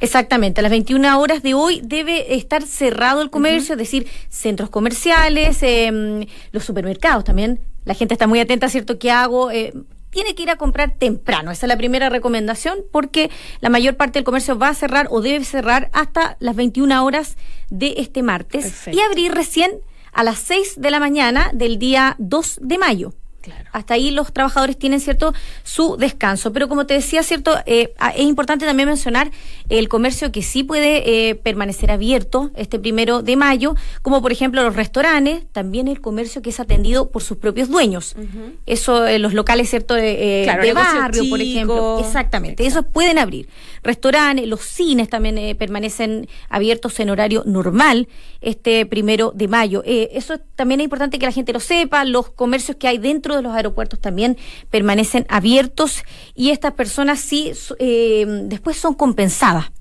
Exactamente, 0.01 0.61
a 0.61 0.63
las 0.63 0.71
21 0.71 1.21
horas 1.21 1.43
de 1.43 1.53
hoy 1.53 1.83
debe 1.85 2.35
estar 2.35 2.63
cerrado 2.63 3.21
el 3.21 3.29
comercio, 3.29 3.75
es 3.75 3.79
decir, 3.79 4.07
centros 4.31 4.71
comerciales, 4.71 5.63
eh, 5.63 6.27
los 6.53 6.65
supermercados 6.65 7.25
también. 7.25 7.61
La 7.85 7.95
gente 7.95 8.14
está 8.14 8.27
muy 8.27 8.40
atenta, 8.40 8.69
¿cierto? 8.69 8.99
¿Qué 8.99 9.11
hago? 9.11 9.51
Eh, 9.51 9.73
tiene 10.11 10.35
que 10.35 10.43
ir 10.43 10.51
a 10.51 10.57
comprar 10.57 10.97
temprano. 10.97 11.51
Esa 11.51 11.66
es 11.66 11.69
la 11.69 11.77
primera 11.77 12.09
recomendación 12.09 12.79
porque 12.90 13.31
la 13.61 13.71
mayor 13.71 13.97
parte 13.97 14.19
del 14.19 14.25
comercio 14.25 14.59
va 14.59 14.69
a 14.69 14.75
cerrar 14.75 15.07
o 15.11 15.21
debe 15.21 15.45
cerrar 15.45 15.88
hasta 15.93 16.37
las 16.40 16.57
21 16.57 17.05
horas 17.05 17.37
de 17.71 17.95
este 17.99 18.23
martes 18.23 18.64
Perfecto. 18.64 18.99
y 18.99 19.03
abrir 19.03 19.33
recién 19.33 19.71
a 20.12 20.25
las 20.25 20.38
6 20.40 20.81
de 20.81 20.90
la 20.90 20.99
mañana 20.99 21.51
del 21.55 21.79
día 21.79 22.16
2 22.19 22.61
de 22.62 22.79
mayo. 22.79 23.14
Claro. 23.40 23.68
Hasta 23.72 23.94
ahí 23.94 24.11
los 24.11 24.33
trabajadores 24.33 24.79
tienen 24.79 25.00
cierto 25.00 25.33
su 25.62 25.96
descanso. 25.96 26.53
Pero 26.53 26.68
como 26.68 26.87
te 26.87 26.94
decía, 26.94 27.22
cierto, 27.22 27.57
eh, 27.66 27.94
es 28.16 28.24
importante 28.24 28.66
también 28.66 28.88
mencionar 28.88 29.31
el 29.68 29.88
comercio 29.88 30.33
que 30.33 30.42
sí 30.42 30.62
puede 30.62 31.29
eh, 31.31 31.35
permanecer 31.35 31.90
abierto 31.90 32.50
este 32.57 32.79
primero 32.79 33.22
de 33.22 33.37
mayo, 33.37 33.74
como 34.03 34.20
por 34.20 34.33
ejemplo 34.33 34.62
los 34.62 34.76
restaurantes, 34.76 35.44
también 35.53 35.88
el 35.88 36.00
comercio 36.00 36.42
que 36.42 36.50
es 36.50 36.61
atendido 36.61 37.11
por 37.11 37.22
sus 37.22 37.38
propios 37.38 37.68
dueños. 37.68 38.14
Eso, 38.66 39.07
eh, 39.07 39.18
los 39.18 39.35
locales, 39.35 39.70
cierto, 39.70 39.96
eh, 39.96 40.42
Claro, 40.44 40.62
de 40.62 40.68
negocios 40.68 40.94
barrio, 40.94 41.31
por 41.31 41.40
ejemplo. 41.40 41.98
Exactamente, 42.00 42.66
esos 42.66 42.85
pueden 42.85 43.18
abrir. 43.18 43.48
Restaurantes, 43.83 44.47
los 44.47 44.61
cines 44.61 45.09
también 45.09 45.38
eh, 45.38 45.55
permanecen 45.55 46.29
abiertos 46.49 46.99
en 47.01 47.11
horario 47.11 47.43
normal 47.47 48.09
este 48.40 48.87
primero 48.87 49.33
de 49.35 49.49
mayo. 49.49 49.83
Eh, 49.85 50.11
eso 50.12 50.38
también 50.57 50.81
es 50.81 50.85
importante 50.85 51.19
que 51.19 51.27
la 51.27 51.33
gente 51.33 51.53
lo 51.53 51.61
sepa. 51.61 52.05
Los 52.05 52.31
comercios 52.31 52.77
que 52.77 52.88
hay 52.88 52.99
dentro 52.99 53.37
de 53.37 53.43
los 53.43 53.55
aeropuertos 53.55 54.01
también 54.01 54.37
permanecen 54.71 55.27
abiertos 55.29 56.03
y 56.35 56.51
estas 56.51 56.73
personas 56.73 57.21
sí 57.21 57.53
eh, 57.79 58.27
después 58.45 58.77
son 58.77 58.95
compensadas. 58.95 59.73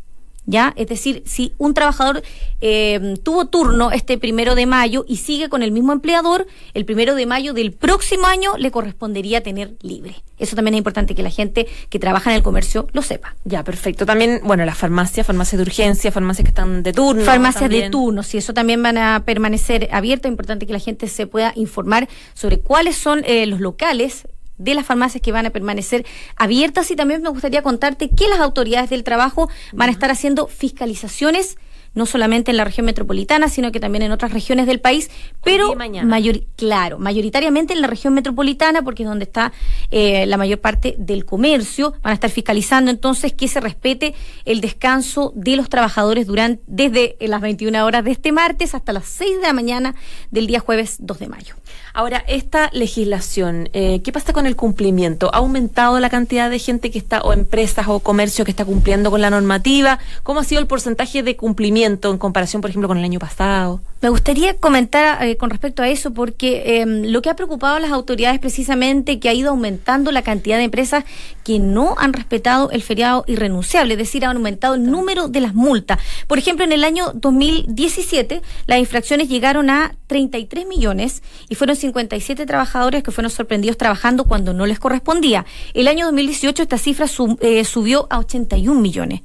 ¿Ya? 0.49 0.73
Es 0.77 0.87
decir, 0.87 1.21
si 1.27 1.53
un 1.59 1.75
trabajador 1.75 2.23
eh, 2.59 3.13
tuvo 3.21 3.45
turno 3.45 3.91
este 3.91 4.17
primero 4.17 4.55
de 4.55 4.65
mayo 4.65 5.05
y 5.07 5.17
sigue 5.17 5.47
con 5.47 5.61
el 5.61 5.71
mismo 5.71 5.93
empleador, 5.93 6.47
el 6.73 6.85
primero 6.85 7.13
de 7.13 7.27
mayo 7.27 7.53
del 7.53 7.71
próximo 7.71 8.25
año 8.25 8.57
le 8.57 8.71
correspondería 8.71 9.43
tener 9.43 9.75
libre. 9.83 10.15
Eso 10.39 10.55
también 10.55 10.73
es 10.73 10.79
importante 10.79 11.13
que 11.13 11.21
la 11.21 11.29
gente 11.29 11.67
que 11.89 11.99
trabaja 11.99 12.31
en 12.31 12.37
el 12.37 12.41
comercio 12.41 12.87
lo 12.93 13.03
sepa. 13.03 13.35
Ya, 13.43 13.63
perfecto. 13.63 14.07
También, 14.07 14.41
bueno, 14.43 14.65
las 14.65 14.75
farmacias, 14.75 15.27
farmacias 15.27 15.59
de 15.59 15.61
urgencia, 15.61 16.11
farmacias 16.11 16.45
que 16.45 16.49
están 16.49 16.81
de 16.81 16.93
turno. 16.93 17.23
Farmacias 17.23 17.69
de 17.69 17.91
turno, 17.91 18.23
si 18.23 18.39
eso 18.39 18.51
también 18.51 18.81
van 18.81 18.97
a 18.97 19.23
permanecer 19.25 19.87
abiertas, 19.91 20.29
es 20.29 20.33
importante 20.33 20.65
que 20.65 20.73
la 20.73 20.79
gente 20.79 21.07
se 21.09 21.27
pueda 21.27 21.53
informar 21.55 22.09
sobre 22.33 22.59
cuáles 22.59 22.95
son 22.95 23.21
eh, 23.25 23.45
los 23.45 23.59
locales 23.59 24.25
de 24.59 24.75
las 24.75 24.85
farmacias 24.85 25.23
que 25.23 25.31
van 25.31 25.47
a 25.47 25.49
permanecer 25.49 26.05
abiertas. 26.35 26.91
Y 26.91 26.95
también 26.95 27.23
me 27.23 27.29
gustaría 27.29 27.63
contarte 27.63 28.09
que 28.09 28.27
las 28.27 28.39
autoridades 28.39 28.91
del 28.91 29.03
trabajo 29.03 29.49
van 29.73 29.89
a 29.89 29.91
estar 29.91 30.11
haciendo 30.11 30.45
fiscalizaciones 30.45 31.57
no 31.93 32.05
solamente 32.05 32.51
en 32.51 32.57
la 32.57 32.63
región 32.63 32.85
metropolitana, 32.85 33.49
sino 33.49 33.71
que 33.71 33.79
también 33.79 34.03
en 34.03 34.11
otras 34.11 34.33
regiones 34.33 34.67
del 34.67 34.79
país, 34.79 35.09
pero 35.43 35.75
mayor, 36.03 36.41
claro, 36.55 36.99
mayoritariamente 36.99 37.73
en 37.73 37.81
la 37.81 37.87
región 37.87 38.13
metropolitana, 38.13 38.81
porque 38.81 39.03
es 39.03 39.09
donde 39.09 39.25
está 39.25 39.51
eh, 39.91 40.25
la 40.25 40.37
mayor 40.37 40.59
parte 40.59 40.95
del 40.97 41.25
comercio, 41.25 41.93
van 42.01 42.11
a 42.11 42.13
estar 42.13 42.29
fiscalizando 42.29 42.91
entonces 42.91 43.33
que 43.33 43.47
se 43.47 43.59
respete 43.59 44.13
el 44.45 44.61
descanso 44.61 45.31
de 45.35 45.55
los 45.55 45.69
trabajadores 45.69 46.27
durante 46.27 46.61
desde 46.67 47.15
las 47.21 47.41
21 47.41 47.85
horas 47.85 48.03
de 48.03 48.11
este 48.11 48.31
martes 48.31 48.75
hasta 48.75 48.93
las 48.93 49.05
6 49.05 49.37
de 49.37 49.47
la 49.47 49.53
mañana 49.53 49.95
del 50.31 50.47
día 50.47 50.59
jueves 50.59 50.97
2 50.99 51.19
de 51.19 51.27
mayo. 51.27 51.55
Ahora, 51.93 52.23
esta 52.27 52.69
legislación, 52.71 53.69
eh, 53.73 54.01
¿qué 54.03 54.11
pasa 54.11 54.31
con 54.31 54.45
el 54.45 54.55
cumplimiento? 54.55 55.29
¿Ha 55.33 55.37
aumentado 55.37 55.99
la 55.99 56.09
cantidad 56.09 56.49
de 56.49 56.59
gente 56.59 56.91
que 56.91 56.99
está, 56.99 57.21
o 57.21 57.33
empresas 57.33 57.87
o 57.87 57.99
comercio 57.99 58.45
que 58.45 58.51
está 58.51 58.63
cumpliendo 58.63 59.11
con 59.11 59.21
la 59.21 59.29
normativa? 59.29 59.99
¿Cómo 60.23 60.39
ha 60.39 60.43
sido 60.43 60.61
el 60.61 60.67
porcentaje 60.67 61.23
de 61.23 61.35
cumplimiento 61.35 61.78
en 61.83 61.97
comparación, 62.17 62.61
por 62.61 62.69
ejemplo, 62.69 62.87
con 62.87 62.97
el 62.97 63.03
año 63.03 63.19
pasado. 63.19 63.81
Me 64.01 64.07
gustaría 64.07 64.55
comentar 64.55 65.21
eh, 65.21 65.35
con 65.35 65.49
respecto 65.49 65.83
a 65.83 65.89
eso 65.89 66.13
porque 66.13 66.79
em, 66.79 67.03
lo 67.11 67.21
que 67.21 67.29
ha 67.29 67.35
preocupado 67.35 67.75
a 67.75 67.79
las 67.81 67.91
autoridades 67.91 68.39
precisamente 68.39 69.19
que 69.19 69.27
ha 69.27 69.33
ido 69.33 69.49
aumentando 69.49 70.13
la 70.13 70.21
cantidad 70.21 70.57
de 70.57 70.63
empresas 70.63 71.03
que 71.43 71.59
no 71.59 71.95
han 71.97 72.13
respetado 72.13 72.71
el 72.71 72.81
feriado 72.81 73.25
irrenunciable, 73.27 73.95
es 73.95 73.97
decir, 73.97 74.23
ha 74.23 74.31
aumentado 74.31 74.75
el 74.75 74.89
número 74.89 75.27
de 75.27 75.41
las 75.41 75.53
multas. 75.53 75.99
Por 76.27 76.37
ejemplo, 76.37 76.63
en 76.63 76.71
el 76.71 76.85
año 76.85 77.11
2017 77.13 78.41
las 78.67 78.79
infracciones 78.79 79.27
llegaron 79.27 79.69
a 79.69 79.93
33 80.07 80.65
millones 80.65 81.21
y 81.49 81.55
fueron 81.55 81.75
57 81.75 82.45
trabajadores 82.45 83.03
que 83.03 83.11
fueron 83.11 83.29
sorprendidos 83.31 83.75
trabajando 83.75 84.23
cuando 84.23 84.53
no 84.53 84.65
les 84.65 84.79
correspondía. 84.79 85.45
El 85.73 85.89
año 85.89 86.05
2018 86.05 86.63
esta 86.63 86.77
cifra 86.77 87.07
eh, 87.41 87.65
subió 87.65 88.07
a 88.09 88.19
81 88.19 88.79
millones. 88.79 89.23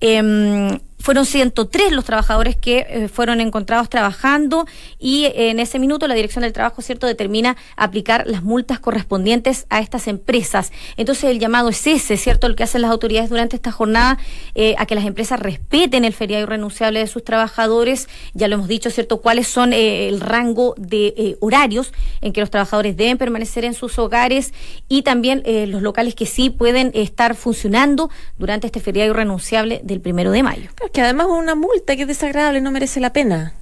Em, 0.00 0.78
fueron 1.06 1.24
103 1.24 1.92
los 1.92 2.04
trabajadores 2.04 2.56
que 2.56 2.84
eh, 2.88 3.06
fueron 3.06 3.40
encontrados 3.40 3.88
trabajando 3.88 4.66
y 4.98 5.26
eh, 5.26 5.50
en 5.50 5.60
ese 5.60 5.78
minuto 5.78 6.08
la 6.08 6.16
Dirección 6.16 6.42
del 6.42 6.52
Trabajo, 6.52 6.82
¿cierto?, 6.82 7.06
determina 7.06 7.56
aplicar 7.76 8.24
las 8.26 8.42
multas 8.42 8.80
correspondientes 8.80 9.66
a 9.70 9.78
estas 9.78 10.08
empresas. 10.08 10.72
Entonces 10.96 11.30
el 11.30 11.38
llamado 11.38 11.68
es 11.68 11.86
ese, 11.86 12.16
¿cierto?, 12.16 12.48
lo 12.48 12.56
que 12.56 12.64
hacen 12.64 12.82
las 12.82 12.90
autoridades 12.90 13.30
durante 13.30 13.54
esta 13.54 13.70
jornada 13.70 14.18
eh, 14.56 14.74
a 14.78 14.86
que 14.86 14.96
las 14.96 15.04
empresas 15.04 15.38
respeten 15.38 16.04
el 16.04 16.12
feriado 16.12 16.42
irrenunciable 16.42 16.98
de 16.98 17.06
sus 17.06 17.22
trabajadores. 17.22 18.08
Ya 18.34 18.48
lo 18.48 18.56
hemos 18.56 18.66
dicho, 18.66 18.90
¿cierto?, 18.90 19.20
cuáles 19.20 19.46
son 19.46 19.72
el 19.72 20.20
rango 20.20 20.74
de 20.76 21.36
horarios 21.38 21.92
en 22.20 22.32
que 22.32 22.40
los 22.40 22.50
trabajadores 22.50 22.96
deben 22.96 23.16
permanecer 23.16 23.64
en 23.64 23.74
sus 23.74 23.96
hogares 24.00 24.52
y 24.88 25.02
también 25.02 25.44
los 25.70 25.82
locales 25.82 26.16
que 26.16 26.26
sí 26.26 26.50
pueden 26.50 26.90
estar 26.94 27.36
funcionando 27.36 28.10
durante 28.38 28.66
este 28.66 28.80
feriado 28.80 29.12
irrenunciable 29.12 29.80
del 29.84 30.00
primero 30.00 30.32
de 30.32 30.42
mayo 30.42 30.70
que 30.96 31.02
además 31.02 31.26
una 31.28 31.54
multa 31.54 31.94
que 31.94 32.02
es 32.02 32.08
desagradable 32.08 32.62
no 32.62 32.70
merece 32.70 33.00
la 33.00 33.12
pena. 33.12 33.52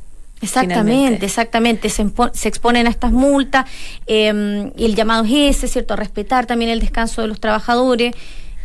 Exactamente, 0.41 1.27
exactamente. 1.27 1.91
Se, 1.91 2.03
exponen 2.49 2.87
a 2.87 2.91
estas 2.91 3.11
multas 3.11 3.65
em, 4.07 4.71
y 4.77 4.85
el 4.85 4.95
llamado 4.95 5.25
es 5.25 5.57
ese, 5.57 5.67
¿cierto? 5.67 5.95
A 5.95 5.97
respetar 5.97 6.47
también 6.47 6.71
el 6.71 6.79
descanso 6.79 7.23
de 7.23 7.27
los 7.27 7.41
trabajadores. 7.41 8.15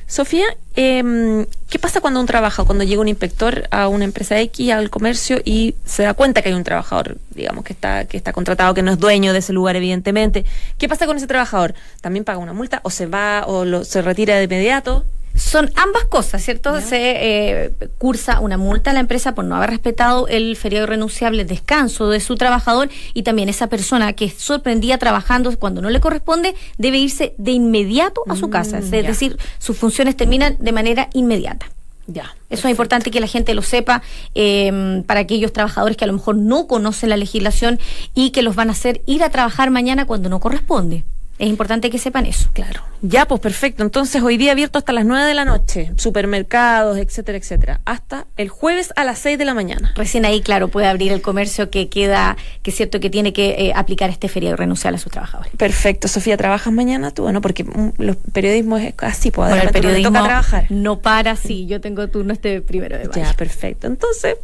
Sofía, 0.05 0.45
eh, 0.75 1.47
¿qué 1.67 1.79
pasa 1.79 1.99
cuando 1.99 2.19
un 2.19 2.27
trabaja, 2.27 2.63
cuando 2.63 2.83
llega 2.83 3.01
un 3.01 3.07
inspector 3.07 3.67
a 3.71 3.87
una 3.87 4.05
empresa 4.05 4.39
X, 4.39 4.71
al 4.71 4.91
comercio 4.91 5.41
y 5.43 5.73
se 5.83 6.03
da 6.03 6.13
cuenta 6.13 6.43
que 6.43 6.49
hay 6.49 6.55
un 6.55 6.63
trabajador, 6.63 7.17
digamos, 7.31 7.63
que 7.63 7.73
está, 7.73 8.05
que 8.05 8.17
está 8.17 8.33
contratado, 8.33 8.75
que 8.75 8.83
no 8.83 8.91
es 8.91 8.99
dueño 8.99 9.33
de 9.33 9.39
ese 9.39 9.51
lugar, 9.51 9.77
evidentemente? 9.77 10.45
¿Qué 10.77 10.87
pasa 10.87 11.07
con 11.07 11.17
ese 11.17 11.25
trabajador? 11.25 11.73
¿También 12.01 12.23
paga 12.23 12.37
una 12.37 12.53
multa 12.53 12.81
o 12.83 12.91
se 12.91 13.07
va 13.07 13.45
o 13.47 13.65
lo, 13.65 13.83
se 13.83 14.03
retira 14.03 14.35
de 14.35 14.43
inmediato? 14.43 15.05
Son 15.35 15.71
ambas 15.75 16.05
cosas, 16.05 16.43
¿cierto? 16.43 16.81
Se 16.81 16.97
eh, 16.99 17.71
cursa 17.97 18.39
una 18.39 18.57
multa 18.57 18.91
a 18.91 18.93
la 18.93 18.99
empresa 18.99 19.35
por 19.35 19.45
no 19.45 19.55
haber 19.55 19.69
respetado 19.69 20.27
el 20.27 20.55
feriado 20.55 20.85
irrenunciable 20.85 21.45
descanso 21.45 22.09
de 22.09 22.19
su 22.19 22.35
trabajador 22.35 22.89
y 23.13 23.23
también 23.23 23.47
esa 23.47 23.67
persona 23.67 24.13
que 24.13 24.29
sorprendía 24.29 24.97
trabajando 24.97 25.55
cuando 25.57 25.81
no 25.81 25.89
le 25.89 25.99
corresponde 25.99 26.55
debe 26.77 26.97
irse 26.97 27.33
de 27.37 27.51
inmediato 27.51 28.23
a 28.27 28.35
su 28.35 28.47
mm, 28.47 28.51
casa, 28.51 28.79
es 28.79 28.91
decir, 28.91 29.37
sus 29.59 29.77
funciones 29.77 30.17
terminan 30.17 30.57
de 30.59 30.71
manera 30.71 31.09
inmediata. 31.13 31.67
Ya. 32.07 32.35
Eso 32.49 32.67
es 32.67 32.71
importante 32.71 33.11
que 33.11 33.19
la 33.19 33.27
gente 33.27 33.53
lo 33.53 33.61
sepa 33.61 34.01
eh, 34.33 35.03
para 35.05 35.19
aquellos 35.19 35.53
trabajadores 35.53 35.95
que 35.95 36.05
a 36.05 36.07
lo 36.07 36.13
mejor 36.13 36.35
no 36.35 36.65
conocen 36.67 37.09
la 37.09 37.17
legislación 37.17 37.79
y 38.15 38.31
que 38.31 38.41
los 38.41 38.55
van 38.55 38.69
a 38.69 38.71
hacer 38.71 39.01
ir 39.05 39.23
a 39.23 39.29
trabajar 39.29 39.69
mañana 39.69 40.05
cuando 40.05 40.27
no 40.27 40.39
corresponde. 40.39 41.03
Es 41.39 41.47
importante 41.47 41.89
que 41.89 41.97
sepan 41.97 42.25
eso. 42.25 42.49
Claro. 42.51 42.81
Ya, 43.01 43.25
pues 43.25 43.39
perfecto. 43.39 43.81
Entonces, 43.81 44.21
hoy 44.21 44.35
día 44.35 44.51
abierto 44.51 44.77
hasta 44.77 44.91
las 44.91 45.05
9 45.05 45.25
de 45.25 45.33
la 45.33 45.45
noche, 45.45 45.93
supermercados, 45.95 46.97
etcétera, 46.97 47.37
etcétera, 47.37 47.81
hasta 47.85 48.27
el 48.35 48.49
jueves 48.49 48.91
a 48.97 49.05
las 49.05 49.19
6 49.19 49.37
de 49.37 49.45
la 49.45 49.53
mañana. 49.53 49.93
Recién 49.95 50.25
ahí, 50.25 50.41
claro, 50.41 50.67
puede 50.67 50.87
abrir 50.87 51.13
el 51.13 51.21
comercio 51.21 51.69
que 51.69 51.87
queda, 51.87 52.35
que 52.61 52.71
es 52.71 52.77
cierto 52.77 52.99
que 52.99 53.09
tiene 53.09 53.31
que 53.31 53.51
eh, 53.57 53.73
aplicar 53.73 54.09
este 54.09 54.27
feriado 54.27 54.55
y 54.55 54.57
renunciar 54.57 54.93
a 54.93 54.97
sus 54.97 55.11
trabajadores. 55.11 55.53
Perfecto. 55.55 56.09
Sofía, 56.09 56.35
¿trabajas 56.35 56.73
mañana 56.73 57.11
tú? 57.11 57.23
Bueno, 57.23 57.39
porque 57.39 57.63
mm, 57.63 57.93
los 57.99 58.17
periodismos 58.33 58.81
es 58.81 58.93
así, 58.97 59.31
pues 59.31 59.63
el 59.63 59.69
periodismo 59.69 60.09
toca 60.09 60.23
trabajar. 60.25 60.65
No 60.69 60.99
para, 60.99 61.37
sí. 61.37 61.67
Yo 61.67 61.79
tengo 61.79 62.05
turno 62.09 62.33
este 62.33 62.61
primero 62.61 62.97
de 62.97 63.07
mayo. 63.07 63.21
Ya, 63.21 63.33
perfecto. 63.33 63.87
Entonces, 63.87 64.35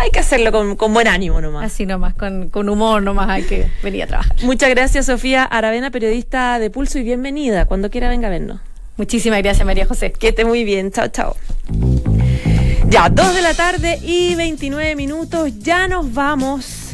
hay 0.00 0.10
que 0.10 0.18
hacerlo 0.18 0.50
con, 0.76 0.94
buen 0.94 1.06
ánimo 1.06 1.40
nomás. 1.40 1.66
Así 1.66 1.84
nomás, 1.84 2.14
con, 2.14 2.48
con, 2.48 2.68
humor 2.68 3.02
nomás 3.02 3.28
hay 3.28 3.42
que 3.42 3.70
venir 3.82 4.04
a 4.04 4.06
trabajar. 4.06 4.34
Muchas 4.42 4.70
gracias, 4.70 5.06
Sofía 5.06 5.44
Aravena, 5.44 5.90
periodista 5.90 6.58
de 6.58 6.70
Pulso, 6.70 6.98
y 6.98 7.02
bienvenida. 7.02 7.66
Cuando 7.66 7.90
quiera, 7.90 8.08
venga 8.08 8.28
a 8.28 8.30
vernos. 8.30 8.60
Muchísimas 8.96 9.42
gracias, 9.42 9.66
María 9.66 9.86
José. 9.86 10.12
Que 10.12 10.28
esté 10.28 10.44
muy 10.44 10.64
bien. 10.64 10.90
Chao, 10.90 11.08
chao. 11.08 11.36
Ya, 12.88 13.08
dos 13.08 13.34
de 13.34 13.42
la 13.42 13.54
tarde 13.54 13.98
y 14.02 14.34
29 14.34 14.96
minutos. 14.96 15.58
Ya 15.58 15.86
nos 15.86 16.12
vamos 16.12 16.89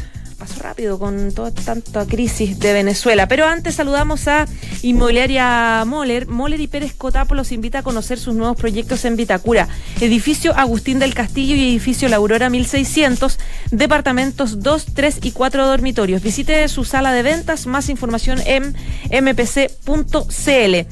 rápido 0.57 0.99
con 0.99 1.31
toda 1.33 1.51
tanta 1.51 2.05
crisis 2.05 2.59
de 2.59 2.73
Venezuela. 2.73 3.27
Pero 3.27 3.45
antes 3.45 3.75
saludamos 3.75 4.27
a 4.27 4.45
Inmobiliaria 4.81 5.83
Moller. 5.85 6.27
Moller 6.27 6.61
y 6.61 6.67
Pérez 6.67 6.93
Cotapo 6.93 7.35
los 7.35 7.51
invita 7.51 7.79
a 7.79 7.83
conocer 7.83 8.19
sus 8.19 8.35
nuevos 8.35 8.57
proyectos 8.57 9.05
en 9.05 9.15
Vitacura. 9.15 9.67
Edificio 9.99 10.55
Agustín 10.55 10.99
del 10.99 11.13
Castillo 11.13 11.55
y 11.55 11.69
edificio 11.69 12.09
La 12.09 12.17
Aurora 12.17 12.49
1600, 12.49 13.39
departamentos 13.71 14.63
2, 14.63 14.85
3 14.93 15.19
y 15.23 15.31
4 15.31 15.67
dormitorios. 15.67 16.21
Visite 16.21 16.67
su 16.67 16.83
sala 16.83 17.11
de 17.11 17.23
ventas, 17.23 17.67
más 17.67 17.89
información 17.89 18.39
en 18.45 18.75
mpc.cl. 19.11 20.87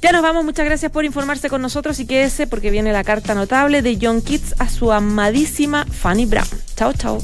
Ya 0.00 0.12
nos 0.12 0.22
vamos, 0.22 0.44
muchas 0.44 0.64
gracias 0.64 0.92
por 0.92 1.04
informarse 1.04 1.48
con 1.48 1.60
nosotros 1.60 1.98
y 1.98 2.06
quédese 2.06 2.46
porque 2.46 2.70
viene 2.70 2.92
la 2.92 3.02
carta 3.02 3.34
notable 3.34 3.82
de 3.82 3.98
John 4.00 4.22
Kitts 4.22 4.54
a 4.58 4.68
su 4.68 4.92
amadísima 4.92 5.84
Fanny 5.86 6.26
Brown. 6.26 6.46
Chao, 6.76 6.92
chao. 6.92 7.20